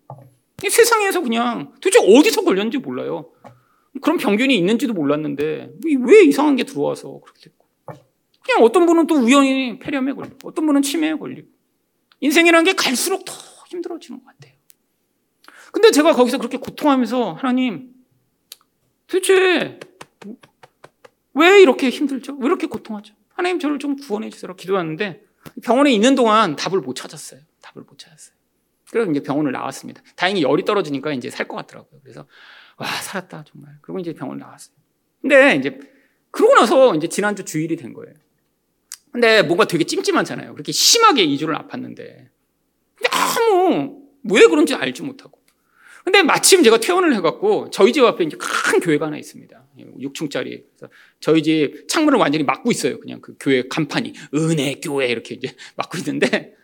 세상에서 0.61 1.21
그냥 1.21 1.71
도대체 1.81 1.99
어디서 1.99 2.43
걸렸는지 2.43 2.77
몰라요. 2.77 3.31
그런 4.01 4.17
병균이 4.17 4.55
있는지도 4.57 4.93
몰랐는데 4.93 5.71
왜 5.83 6.23
이상한 6.23 6.55
게 6.55 6.63
들어와서 6.63 7.19
그렇게 7.23 7.41
됐고 7.41 7.65
그냥 8.43 8.63
어떤 8.63 8.85
분은 8.85 9.07
또 9.07 9.15
우연히 9.15 9.79
폐렴에 9.79 10.13
걸리고 10.13 10.37
어떤 10.49 10.65
분은 10.67 10.81
치매에 10.83 11.15
걸리고 11.15 11.47
인생이라는 12.19 12.63
게 12.65 12.73
갈수록 12.73 13.25
더 13.25 13.33
힘들어지는 13.69 14.19
것 14.23 14.25
같아요. 14.25 14.53
근데 15.71 15.91
제가 15.91 16.13
거기서 16.13 16.37
그렇게 16.37 16.57
고통하면서 16.57 17.33
하나님 17.33 17.93
도대체 19.07 19.79
왜 21.37 21.61
이렇게 21.61 21.89
힘들죠? 21.89 22.35
왜 22.37 22.45
이렇게 22.47 22.67
고통하죠? 22.67 23.13
하나님 23.33 23.59
저를 23.59 23.79
좀 23.79 23.95
구원해 23.95 24.29
주세요. 24.29 24.55
기도하는데 24.55 25.21
병원에 25.63 25.91
있는 25.91 26.15
동안 26.15 26.55
답을 26.55 26.81
못 26.81 26.95
찾았어요. 26.95 27.41
답을 27.61 27.85
못 27.87 27.97
찾았어요. 27.97 28.35
그래서 28.91 29.11
이제 29.11 29.21
병원을 29.21 29.51
나왔습니다. 29.51 30.01
다행히 30.15 30.41
열이 30.41 30.65
떨어지니까 30.65 31.13
이제 31.13 31.29
살 31.29 31.47
것 31.47 31.55
같더라고요. 31.57 31.99
그래서 32.03 32.25
와 32.77 32.87
살았다 32.87 33.43
정말. 33.51 33.77
그리고 33.81 33.99
이제 33.99 34.13
병원 34.13 34.37
나왔어요. 34.37 34.75
근데 35.21 35.55
이제 35.55 35.79
그러고 36.31 36.55
나서 36.55 36.95
이제 36.95 37.07
지난주 37.07 37.43
주일이 37.45 37.75
된 37.75 37.93
거예요. 37.93 38.13
근데 39.11 39.41
뭔가 39.41 39.65
되게 39.65 39.83
찜찜하잖아요. 39.83 40.53
그렇게 40.53 40.71
심하게 40.71 41.25
2주를 41.25 41.67
아팠는데. 41.67 42.27
아무 43.11 44.01
왜 44.23 44.47
그런지 44.47 44.73
알지 44.73 45.03
못하고 45.03 45.36
근데 46.07 46.23
마침 46.23 46.63
제가 46.63 46.77
퇴원을 46.79 47.13
해갖고 47.17 47.69
저희 47.69 47.91
집 47.91 48.05
앞에 48.05 48.23
이제 48.23 48.37
큰 48.37 48.79
교회가 48.79 49.07
하나 49.07 49.17
있습니다. 49.17 49.61
6층짜리. 49.99 50.63
저희 51.19 51.43
집 51.43 51.85
창문을 51.89 52.17
완전히 52.17 52.45
막고 52.45 52.71
있어요. 52.71 52.97
그냥 53.01 53.19
그 53.19 53.35
교회 53.37 53.67
간판이 53.67 54.13
은혜 54.35 54.75
교회 54.75 55.07
이렇게 55.07 55.35
이제 55.35 55.53
막고 55.75 55.97
있는데 55.97 56.55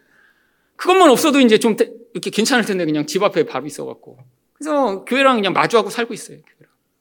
그것만 0.78 1.10
없어도 1.10 1.42
이제 1.42 1.58
좀 1.58 1.76
이렇게 2.14 2.30
괜찮을 2.30 2.64
텐데 2.64 2.86
그냥 2.86 3.06
집 3.06 3.22
앞에 3.22 3.44
바로 3.44 3.66
있어갖고 3.66 4.18
그래서 4.54 5.04
교회랑 5.04 5.36
그냥 5.36 5.52
마주하고 5.52 5.90
살고 5.90 6.14
있어요. 6.14 6.38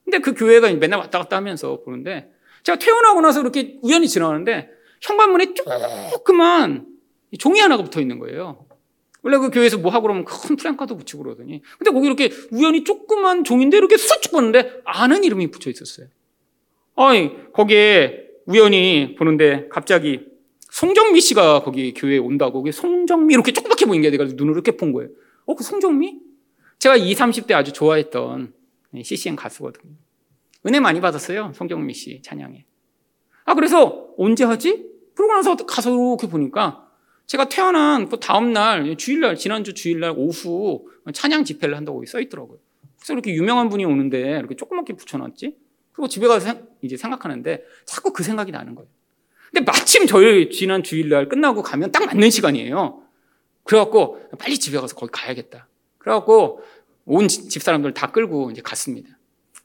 근데 0.05 0.18
그 0.18 0.35
교회가 0.35 0.72
맨날 0.72 0.98
왔다 0.98 1.20
갔다 1.20 1.37
하면서 1.37 1.81
보는데 1.85 2.33
제가 2.64 2.76
퇴원하고 2.81 3.20
나서 3.20 3.40
이렇게 3.40 3.78
우연히 3.83 4.09
지나가는데 4.09 4.68
현관문에 5.00 5.55
조그만 5.55 6.88
종이 7.38 7.61
하나가 7.61 7.85
붙어 7.85 8.00
있는 8.00 8.18
거예요. 8.18 8.66
원래 9.22 9.38
그 9.38 9.50
교회에서 9.50 9.78
뭐 9.78 9.90
하고 9.92 10.02
그러면 10.02 10.24
큰 10.24 10.56
플랜카드 10.56 10.96
붙이고 10.96 11.22
그러더니 11.22 11.62
근데 11.78 11.90
거기 11.90 12.06
이렇게 12.06 12.30
우연히 12.50 12.85
조그만 12.85 13.44
종인데 13.44 13.76
이렇게 13.76 13.96
쑥쭉 13.96 14.32
보는데 14.32 14.80
아는 14.85 15.24
이름이 15.24 15.50
붙여 15.50 15.70
있었어요. 15.70 16.08
아니 16.96 17.52
거기에 17.52 18.28
우연히 18.46 19.14
보는데 19.16 19.68
갑자기 19.70 20.26
송정미 20.70 21.20
씨가 21.20 21.62
거기 21.62 21.94
교회에 21.94 22.18
온다고 22.18 22.68
송정미 22.70 23.35
이렇게 23.35 23.52
조그맣게 23.52 23.87
보인 23.87 24.02
게 24.02 24.11
내가 24.11 24.24
눈을 24.24 24.54
이렇게 24.54 24.76
본 24.76 24.92
거예요. 24.92 25.11
어, 25.44 25.54
그 25.54 25.62
송정미? 25.62 26.18
제가 26.78 26.96
20, 26.96 27.18
30대 27.18 27.52
아주 27.52 27.72
좋아했던 27.72 28.52
CCN 29.02 29.37
가수거든요. 29.37 29.92
은혜 30.66 30.80
많이 30.80 31.00
받았어요. 31.00 31.52
송정미 31.54 31.94
씨 31.94 32.22
찬양에. 32.22 32.64
아 33.44 33.54
그래서 33.54 34.08
언제 34.18 34.44
하지? 34.44 34.87
그러고 35.14 35.35
나서 35.35 35.56
가서 35.56 35.90
이렇게 35.90 36.28
보니까 36.28 36.88
제가 37.26 37.48
태어난 37.48 38.08
그 38.08 38.18
다음 38.20 38.52
날 38.52 38.96
주일날 38.96 39.37
지난주 39.37 39.74
주일날 39.74 40.14
오후 40.16 40.87
찬양 41.12 41.44
집회를 41.44 41.76
한다고 41.76 42.04
써 42.06 42.20
있더라고요. 42.20 42.58
그래서 42.98 43.12
이렇게 43.14 43.32
유명한 43.35 43.68
분이 43.68 43.85
오는데 43.85 44.38
이렇게 44.38 44.54
조그맣게 44.54 44.94
붙여놨지? 44.94 45.56
그리고 45.92 46.08
집에 46.08 46.26
가서 46.26 46.54
이제 46.82 46.96
생각하는데 46.96 47.64
자꾸 47.85 48.12
그 48.12 48.22
생각이 48.22 48.52
나는 48.52 48.74
거예요. 48.74 48.88
근데 49.52 49.64
마침 49.70 50.06
저희 50.06 50.50
지난 50.50 50.82
주일날 50.82 51.28
끝나고 51.28 51.62
가면 51.62 51.92
딱 51.92 52.06
맞는 52.06 52.30
시간이에요. 52.30 53.02
그래갖고 53.64 54.28
빨리 54.38 54.58
집에 54.58 54.78
가서 54.78 54.94
거기 54.94 55.11
가야겠다. 55.12 55.68
그래갖고 55.98 56.62
온 57.04 57.28
집사람들 57.28 57.94
다 57.94 58.11
끌고 58.11 58.50
이제 58.50 58.62
갔습니다. 58.62 59.18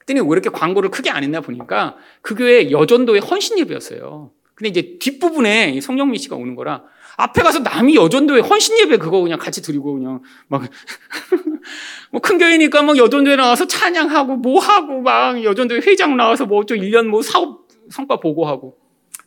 그랬더니 0.08 0.20
왜 0.20 0.32
이렇게 0.32 0.50
광고를 0.50 0.90
크게 0.90 1.10
안 1.10 1.22
했나 1.22 1.40
보니까 1.40 1.96
그 2.22 2.34
교회 2.34 2.70
여전도의 2.70 3.20
헌신 3.20 3.58
예배였어요. 3.58 4.30
근데 4.54 4.68
이제 4.70 4.98
뒷부분에 4.98 5.80
성령미 5.80 6.18
씨가 6.18 6.36
오는 6.36 6.54
거라 6.54 6.84
앞에 7.20 7.42
가서 7.42 7.58
남이 7.58 7.96
여전도에 7.96 8.40
헌신 8.42 8.78
예배 8.78 8.98
그거 8.98 9.20
그냥 9.20 9.38
같이 9.40 9.60
드리고 9.60 9.94
그냥 9.94 10.22
막 10.46 10.62
뭐 12.12 12.20
큰 12.20 12.38
교회니까 12.38 12.82
막 12.82 12.96
여전도에 12.96 13.34
나와서 13.36 13.66
찬양하고 13.66 14.36
뭐 14.36 14.60
하고 14.60 15.00
막 15.02 15.42
여전도에 15.42 15.80
회장 15.80 16.16
나와서 16.16 16.46
뭐좀 16.46 16.78
1년 16.78 17.08
뭐 17.08 17.20
사업 17.22 17.66
성과 17.90 18.20
보고하고 18.20 18.78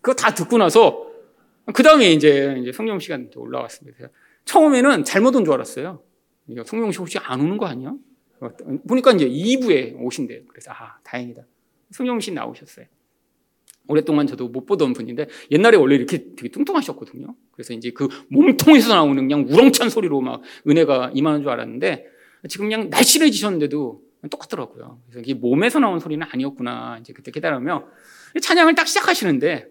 그거 0.01 0.13
다 0.13 0.33
듣고 0.33 0.57
나서 0.57 1.05
그 1.73 1.83
다음에 1.83 2.11
이제 2.11 2.55
이제 2.61 2.71
성령 2.71 2.97
시간 2.99 3.29
올라왔습니다. 3.35 4.07
처음에는 4.45 5.03
잘못 5.03 5.35
온 5.35 5.43
줄 5.43 5.53
알았어요. 5.53 6.01
성령 6.65 6.91
씨 6.91 6.97
혹시 6.99 7.17
안 7.19 7.41
오는 7.41 7.57
거 7.57 7.65
아니야? 7.67 7.93
보니까 8.87 9.11
이제 9.11 9.27
2부에 9.27 9.95
오신대요. 10.01 10.41
그래서 10.47 10.71
아 10.71 10.97
다행이다. 11.03 11.41
성령 11.91 12.19
씨 12.21 12.31
나오셨어요. 12.31 12.85
오랫동안 13.87 14.27
저도 14.27 14.47
못 14.47 14.65
보던 14.65 14.93
분인데 14.93 15.27
옛날에 15.51 15.77
원래 15.77 15.95
이렇게 15.95 16.33
되게 16.35 16.49
뚱뚱하셨거든요. 16.49 17.35
그래서 17.51 17.73
이제 17.73 17.91
그 17.91 18.07
몸통에서 18.29 18.93
나오는 18.93 19.15
그냥 19.15 19.45
우렁찬 19.49 19.89
소리로 19.89 20.21
막 20.21 20.41
은혜가 20.67 21.11
임하는 21.13 21.41
줄 21.41 21.49
알았는데 21.49 22.05
지금 22.47 22.69
그냥 22.69 22.89
날씬해지셨는데도 22.89 24.01
똑같더라고요. 24.29 25.01
그래서 25.05 25.19
이게 25.19 25.33
몸에서 25.33 25.79
나온 25.79 25.99
소리는 25.99 26.25
아니었구나. 26.29 26.99
이제 27.01 27.13
그때 27.13 27.31
깨달으며 27.31 27.87
찬양을 28.41 28.75
딱 28.75 28.87
시작하시는데 28.87 29.67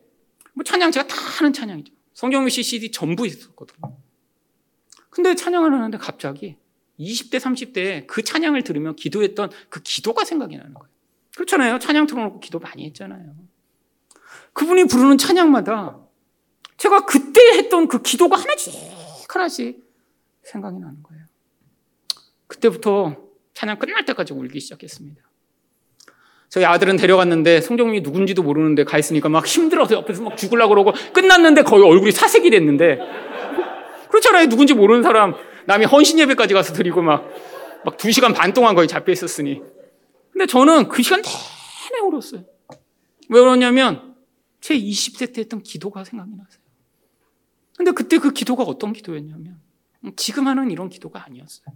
뭐 0.54 0.64
찬양 0.64 0.90
제가 0.90 1.06
다 1.06 1.16
하는 1.16 1.52
찬양이죠. 1.52 1.92
성경미 2.14 2.50
씨 2.50 2.62
CD 2.62 2.90
전부 2.90 3.26
있었거든요. 3.26 3.96
근데 5.08 5.34
찬양을 5.34 5.72
하는데 5.72 5.96
갑자기 5.98 6.56
20대, 6.98 7.38
30대에 7.38 8.06
그 8.06 8.22
찬양을 8.22 8.62
들으며 8.62 8.92
기도했던 8.92 9.50
그 9.68 9.80
기도가 9.82 10.24
생각이 10.24 10.56
나는 10.56 10.74
거예요. 10.74 10.90
그렇잖아요. 11.34 11.78
찬양 11.78 12.06
틀어놓고 12.06 12.40
기도 12.40 12.58
많이 12.58 12.84
했잖아요. 12.86 13.34
그분이 14.52 14.84
부르는 14.84 15.18
찬양마다 15.18 15.98
제가 16.76 17.04
그때 17.04 17.40
했던 17.58 17.88
그 17.88 18.02
기도가 18.02 18.36
하나씩 18.36 18.74
하나씩 19.28 19.82
생각이 20.42 20.78
나는 20.78 21.02
거예요. 21.02 21.24
그때부터 22.46 23.16
찬양 23.54 23.78
끝날 23.78 24.04
때까지 24.04 24.32
울기 24.32 24.60
시작했습니다. 24.60 25.22
저희 26.48 26.64
아들은 26.64 26.96
데려갔는데 26.96 27.60
성경이 27.60 28.00
누군지도 28.00 28.42
모르는데 28.42 28.82
가 28.84 28.98
있으니까 28.98 29.28
막 29.28 29.46
힘들어서 29.46 29.94
옆에서 29.94 30.22
막 30.22 30.36
죽으려고 30.36 30.70
그러고 30.70 30.92
끝났는데 31.12 31.62
거의 31.62 31.84
얼굴이 31.84 32.10
사색이 32.10 32.50
됐는데 32.50 32.98
그렇잖아요. 34.08 34.48
누군지 34.48 34.74
모르는 34.74 35.04
사람 35.04 35.34
남이 35.66 35.84
헌신 35.84 36.18
예배까지 36.18 36.54
가서 36.54 36.72
드리고 36.74 37.02
막막두 37.02 38.10
시간 38.10 38.32
반 38.32 38.52
동안 38.52 38.74
거의 38.74 38.88
잡혀 38.88 39.12
있었으니 39.12 39.62
근데 40.32 40.46
저는 40.46 40.88
그 40.88 41.02
시간 41.02 41.22
내내 41.22 42.00
울었어요. 42.02 42.44
왜 43.28 43.40
그러냐면 43.40 44.09
제 44.60 44.78
20세 44.78 45.34
때 45.34 45.40
했던 45.40 45.62
기도가 45.62 46.04
생각이 46.04 46.30
나세요. 46.32 46.60
근데 47.76 47.92
그때 47.92 48.18
그 48.18 48.32
기도가 48.32 48.62
어떤 48.62 48.92
기도였냐면 48.92 49.60
지금 50.16 50.46
하는 50.46 50.70
이런 50.70 50.88
기도가 50.88 51.24
아니었어요. 51.24 51.66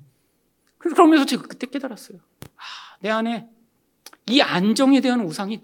그러면서 0.79 1.25
제가 1.25 1.45
그때 1.45 1.67
깨달았어요. 1.67 2.19
아, 2.57 2.63
내 3.01 3.09
안에 3.09 3.49
이 4.29 4.41
안정에 4.41 5.01
대한 5.01 5.21
우상이 5.21 5.63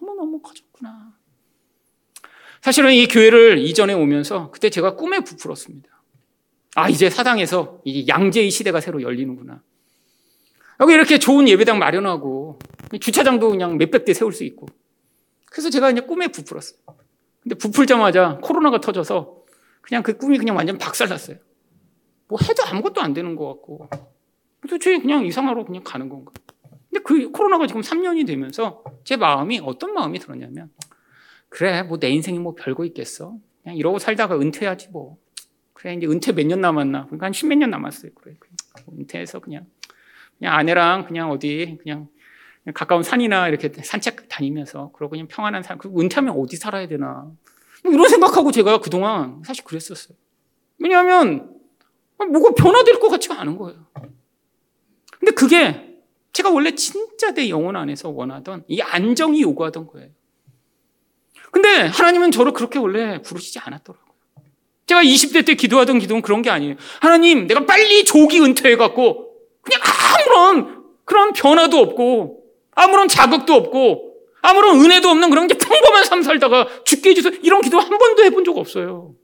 너무너무 0.00 0.40
커졌구나. 0.40 1.16
사실은 2.60 2.92
이 2.92 3.08
교회를 3.08 3.58
이전에 3.58 3.92
오면서 3.92 4.50
그때 4.52 4.70
제가 4.70 4.94
꿈에 4.94 5.20
부풀었습니다. 5.20 5.88
아, 6.76 6.88
이제 6.88 7.10
사당에서 7.10 7.80
이 7.84 8.06
양재의 8.06 8.50
시대가 8.50 8.80
새로 8.80 9.02
열리는구나. 9.02 9.62
여기 10.80 10.94
이렇게 10.94 11.18
좋은 11.18 11.48
예배당 11.48 11.78
마련하고 11.78 12.58
주차장도 13.00 13.50
그냥 13.50 13.78
몇백 13.78 14.04
대 14.04 14.14
세울 14.14 14.32
수 14.32 14.44
있고. 14.44 14.66
그래서 15.52 15.68
제가 15.70 15.88
그냥 15.88 16.06
꿈에 16.06 16.28
부풀었어요. 16.28 16.78
근데 17.42 17.54
부풀자마자 17.56 18.38
코로나가 18.42 18.80
터져서 18.80 19.42
그냥 19.82 20.02
그 20.02 20.16
꿈이 20.16 20.38
그냥 20.38 20.56
완전 20.56 20.78
박살났어요. 20.78 21.36
뭐 22.28 22.38
해도 22.42 22.62
아무것도 22.64 23.00
안 23.02 23.12
되는 23.12 23.36
것 23.36 23.46
같고. 23.48 23.88
도대체 24.62 24.98
그냥 24.98 25.26
이상하러 25.26 25.64
그냥 25.64 25.82
가는 25.84 26.08
건가. 26.08 26.32
근데 26.90 27.02
그 27.04 27.30
코로나가 27.30 27.66
지금 27.66 27.82
3년이 27.82 28.26
되면서 28.26 28.82
제 29.04 29.16
마음이 29.16 29.60
어떤 29.62 29.92
마음이 29.92 30.18
들었냐면 30.18 30.70
그래 31.48 31.82
뭐 31.82 31.98
내 31.98 32.08
인생이 32.10 32.38
뭐 32.38 32.54
별거 32.54 32.84
있겠어 32.86 33.36
그냥 33.62 33.76
이러고 33.76 33.98
살다가 33.98 34.38
은퇴하지 34.38 34.88
뭐 34.90 35.16
그래 35.72 35.94
이제 35.94 36.06
은퇴 36.06 36.32
몇 36.32 36.46
년 36.46 36.60
남았나 36.60 37.06
그러니까 37.06 37.26
한 37.26 37.32
십몇 37.32 37.58
년 37.58 37.70
남았어요 37.70 38.12
그래 38.14 38.36
은퇴해서 38.90 39.40
그냥 39.40 39.66
그냥 40.38 40.54
아내랑 40.54 41.06
그냥 41.06 41.30
어디 41.30 41.78
그냥 41.82 42.08
가까운 42.74 43.02
산이나 43.02 43.48
이렇게 43.48 43.70
산책 43.82 44.28
다니면서 44.28 44.92
그러고 44.92 45.10
그냥 45.10 45.26
평안한 45.28 45.62
삶 45.62 45.78
그리고 45.78 46.00
은퇴하면 46.00 46.34
어디 46.38 46.56
살아야 46.56 46.86
되나 46.86 47.30
뭐 47.82 47.92
이런 47.92 48.08
생각하고 48.08 48.52
제가 48.52 48.78
그동안 48.78 49.42
사실 49.44 49.64
그랬었어요 49.64 50.16
왜냐하면 50.78 51.50
뭐가 52.18 52.54
변화될 52.54 53.00
것 53.00 53.08
같지가 53.08 53.40
않은 53.40 53.56
거예요 53.56 53.84
근데 55.18 55.32
그게 55.32 55.92
제가 56.32 56.50
원래 56.50 56.74
진짜 56.74 57.32
내 57.32 57.48
영혼 57.48 57.76
안에서 57.76 58.08
원하던 58.08 58.64
이 58.66 58.80
안정이 58.80 59.42
요구하던 59.42 59.86
거예요. 59.86 60.08
근데 61.50 61.68
하나님은 61.86 62.30
저를 62.30 62.52
그렇게 62.52 62.78
원래 62.78 63.20
부르시지 63.20 63.58
않았더라고요. 63.58 64.12
제가 64.86 65.02
20대 65.02 65.46
때 65.46 65.54
기도하던 65.54 65.98
기도는 65.98 66.22
그런 66.22 66.40
게 66.42 66.50
아니에요. 66.50 66.76
하나님, 67.00 67.46
내가 67.46 67.66
빨리 67.66 68.04
조기 68.04 68.40
은퇴해갖고 68.40 69.36
그냥 69.60 69.80
아무런 70.26 70.84
그런 71.04 71.32
변화도 71.32 71.78
없고 71.78 72.41
아무런 72.72 73.08
자극도 73.08 73.54
없고 73.54 74.12
아무런 74.42 74.80
은혜도 74.80 75.08
없는 75.08 75.30
그런 75.30 75.46
게 75.46 75.54
평범한 75.54 76.04
삶 76.04 76.22
살다가 76.22 76.66
죽게 76.84 77.10
해주세요. 77.10 77.34
이런 77.42 77.60
기도 77.60 77.78
한 77.78 77.96
번도 77.96 78.24
해본 78.24 78.44
적 78.44 78.56
없어요. 78.58 79.14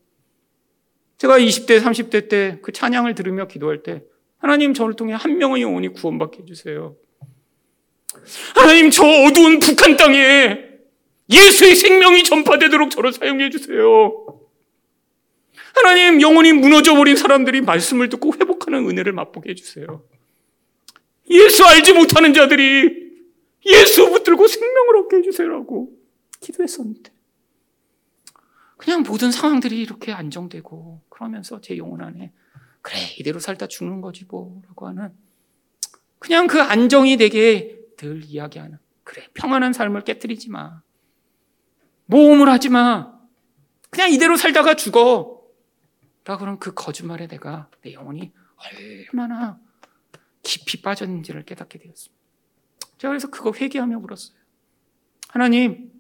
제가 1.19 1.39
20대, 1.39 1.81
30대 1.83 2.29
때 2.29 2.59
그 2.63 2.73
찬양을 2.73 3.15
들으며 3.15 3.49
기도할 3.49 3.83
때 3.83 4.03
하나님 4.39 4.73
저를 4.75 4.95
통해 4.95 5.15
한 5.15 5.39
명의 5.39 5.63
영혼이 5.63 5.89
구원받게 5.89 6.43
해주세요. 6.43 6.97
하나님 8.55 8.91
저 8.91 9.05
어두운 9.05 9.59
북한 9.59 9.97
땅에 9.97 10.65
예수의 11.31 11.75
생명이 11.75 12.23
전파되도록 12.25 12.91
저를 12.91 13.13
사용해 13.13 13.51
주세요. 13.51 14.25
하나님 15.75 16.21
영혼이 16.21 16.53
무너져 16.53 16.95
버린 16.95 17.17
사람들이 17.17 17.61
말씀을 17.61 18.09
듣고 18.09 18.35
회복하는 18.35 18.89
은혜를 18.89 19.13
맛보게 19.13 19.51
해주세요. 19.51 20.03
예수 21.31 21.65
알지 21.65 21.93
못하는 21.93 22.33
자들이 22.33 23.08
예수 23.64 24.11
붙들고 24.11 24.47
생명을 24.47 24.97
얻게 24.99 25.16
해주세요라고 25.18 25.92
기도했었는데 26.40 27.12
그냥 28.77 29.03
모든 29.03 29.33
상황들이 29.33 29.81
이렇게 29.81 30.12
안정되고 30.12 31.03
그러면서 31.09 31.61
제 31.61 31.77
영혼 31.77 32.01
안에 32.01 32.33
그래 32.83 32.99
이대로 33.18 33.40
살다 33.40 33.66
죽는 33.66 34.01
거지 34.01 34.25
뭐라고 34.25 34.87
하는 34.87 35.12
그냥 36.18 36.47
그 36.47 36.61
안정이 36.62 37.16
되게 37.16 37.79
늘 37.97 38.25
이야기하는 38.25 38.79
그래 39.05 39.27
평안한 39.35 39.73
삶을 39.73 40.03
깨뜨리지 40.03 40.51
마. 40.51 40.83
모험을 42.07 42.49
하지 42.49 42.68
마. 42.68 43.18
그냥 43.90 44.11
이대로 44.12 44.37
살다가 44.37 44.75
죽어. 44.75 45.42
라고는 46.25 46.59
그 46.59 46.75
거짓말에 46.75 47.27
내가 47.27 47.71
내 47.81 47.94
영혼이 47.94 48.33
얼마나 48.57 49.59
깊이 50.42 50.83
빠졌는지를 50.83 51.44
깨닫게 51.44 51.79
되었습니다. 51.79 52.17
제가 52.99 53.11
그래서 53.11 53.31
그거 53.31 53.53
회개하며 53.53 53.99
물었어요. 54.01 54.37
하나님, 55.29 55.91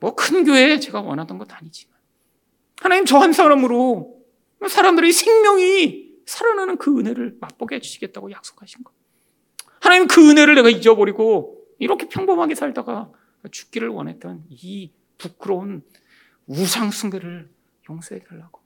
뭐 0.00 0.14
큰 0.14 0.44
교회 0.44 0.78
제가 0.80 1.00
원하던 1.00 1.38
것 1.38 1.50
아니지만 1.52 1.94
하나님 2.80 3.04
저 3.04 3.18
한 3.18 3.32
사람으로 3.32 4.22
사람들의 4.68 5.12
생명이 5.12 6.12
살아나는 6.26 6.78
그 6.78 6.98
은혜를 6.98 7.36
맛보게 7.40 7.76
해주시겠다고 7.76 8.30
약속하신 8.30 8.82
것. 8.84 8.92
하나님 9.80 10.06
그 10.06 10.30
은혜를 10.30 10.54
내가 10.54 10.70
잊어버리고 10.70 11.66
이렇게 11.78 12.08
평범하게 12.08 12.54
살다가 12.54 13.10
죽기를 13.50 13.88
원했던 13.88 14.44
이 14.48 14.90
부끄러운 15.18 15.82
우상 16.46 16.90
숭배를 16.90 17.50
용서해 17.90 18.22
달라고. 18.24 18.60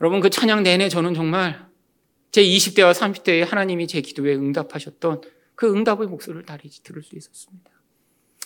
여러분 0.00 0.20
그 0.20 0.30
찬양 0.30 0.62
내내 0.62 0.88
저는 0.88 1.14
정말 1.14 1.66
제 2.30 2.42
20대와 2.42 2.92
30대에 2.92 3.44
하나님이 3.44 3.88
제 3.88 4.00
기도에 4.00 4.34
응답하셨던 4.34 5.22
그 5.56 5.72
응답의 5.74 6.06
목소리를 6.06 6.44
다리지 6.44 6.84
들을 6.84 7.02
수 7.02 7.16
있었습니다. 7.16 7.70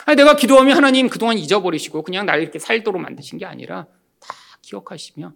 아니, 0.06 0.16
내가 0.16 0.36
기도하면 0.36 0.76
하나님 0.76 1.08
그동안 1.08 1.36
잊어버리시고 1.36 2.02
그냥 2.02 2.24
날 2.24 2.40
이렇게 2.40 2.58
살도록 2.58 3.02
만드신 3.02 3.38
게 3.38 3.44
아니라 3.44 3.86
다 4.20 4.34
기억하시며 4.62 5.34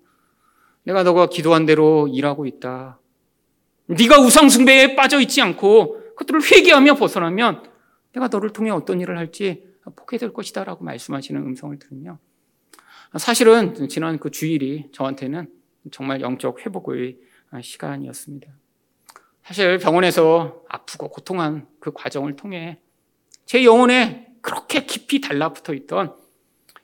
내가 0.85 1.03
너가 1.03 1.29
기도한 1.29 1.67
대로 1.67 2.09
일하고 2.09 2.47
있다. 2.47 2.99
네가 3.87 4.21
우상 4.21 4.49
숭배에 4.49 4.97
빠져 4.97 5.21
있지 5.21 5.43
않고 5.43 6.15
그것들을 6.15 6.41
회개하며 6.43 6.95
벗어나면 6.95 7.65
내가 8.13 8.29
너를 8.29 8.51
통해 8.51 8.71
어떤 8.71 9.01
일을 9.01 9.19
할지 9.19 9.67
보게 9.97 10.17
될 10.17 10.33
것이다라고 10.33 10.85
말씀하시는 10.85 11.41
음성을 11.43 11.79
들으며 11.79 12.19
사실은 13.19 13.89
지난 13.89 14.19
그 14.19 14.31
주일이 14.31 14.89
저한테는 14.93 15.51
정말 15.91 16.21
영적 16.21 16.65
회복의 16.65 17.19
시간이었습니다. 17.61 18.49
사실 19.45 19.79
병원에서 19.79 20.63
아프고 20.69 21.11
고통한 21.11 21.67
그 21.79 21.93
과정을 21.93 22.37
통해 22.37 22.79
제 23.45 23.63
영혼에 23.63 24.27
그렇게 24.41 24.87
깊이 24.87 25.21
달라붙어 25.21 25.75
있던 25.75 26.17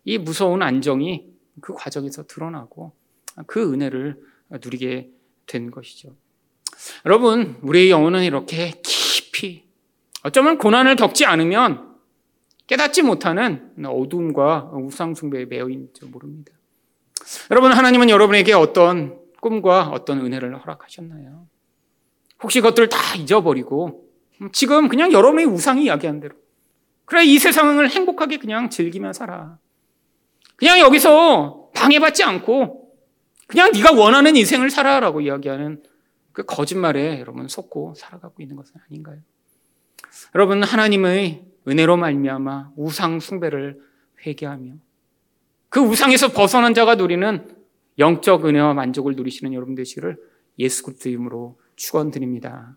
이 0.04 0.18
무서운 0.18 0.62
안정이 0.62 1.26
그 1.62 1.72
과정에서 1.72 2.26
드러나고 2.26 2.92
그 3.46 3.72
은혜를 3.72 4.22
누리게 4.50 5.10
된 5.46 5.70
것이죠. 5.70 6.14
여러분, 7.06 7.58
우리의 7.62 7.90
영혼은 7.90 8.24
이렇게 8.24 8.72
깊이 8.82 9.64
어쩌면 10.22 10.58
고난을 10.58 10.96
겪지 10.96 11.24
않으면 11.24 11.96
깨닫지 12.66 13.02
못하는 13.02 13.74
어둠과 13.84 14.70
우상숭배에 14.74 15.46
매여 15.46 15.68
있는지 15.70 16.04
모릅니다. 16.04 16.52
여러분, 17.50 17.72
하나님은 17.72 18.10
여러분에게 18.10 18.52
어떤 18.52 19.18
꿈과 19.40 19.88
어떤 19.88 20.24
은혜를 20.24 20.58
허락하셨나요? 20.58 21.46
혹시 22.42 22.60
그것들을 22.60 22.88
다 22.88 22.98
잊어버리고 23.16 24.08
지금 24.52 24.88
그냥 24.88 25.12
여러분의 25.12 25.46
우상이 25.46 25.84
이야기한 25.84 26.20
대로 26.20 26.34
그래 27.04 27.24
이 27.24 27.38
세상을 27.38 27.88
행복하게 27.90 28.38
그냥 28.38 28.70
즐기며 28.70 29.12
살아. 29.12 29.58
그냥 30.56 30.78
여기서 30.78 31.70
방해받지 31.74 32.22
않고 32.22 32.94
그냥 33.46 33.72
네가 33.72 33.92
원하는 33.92 34.36
인생을 34.36 34.70
살아라고 34.70 35.20
이야기하는 35.20 35.82
그 36.32 36.44
거짓말에 36.44 37.18
여러분 37.18 37.48
속고 37.48 37.94
살아가고 37.96 38.40
있는 38.40 38.56
것은 38.56 38.74
아닌가요? 38.88 39.18
여러분 40.34 40.62
하나님의 40.62 41.44
은혜로 41.66 41.96
말미암아 41.96 42.72
우상 42.76 43.20
숭배를 43.20 43.80
회개하며 44.24 44.74
그 45.68 45.80
우상에서 45.80 46.28
벗어난 46.28 46.74
자가 46.74 46.94
누리는 46.94 47.56
영적 47.98 48.46
은혜와 48.46 48.74
만족을 48.74 49.14
누리시는 49.16 49.52
여러분 49.52 49.74
되시기를 49.74 50.16
예수 50.58 50.84
그리스도 50.84 51.08
이름으로 51.08 51.58
축원드립니다. 51.80 52.76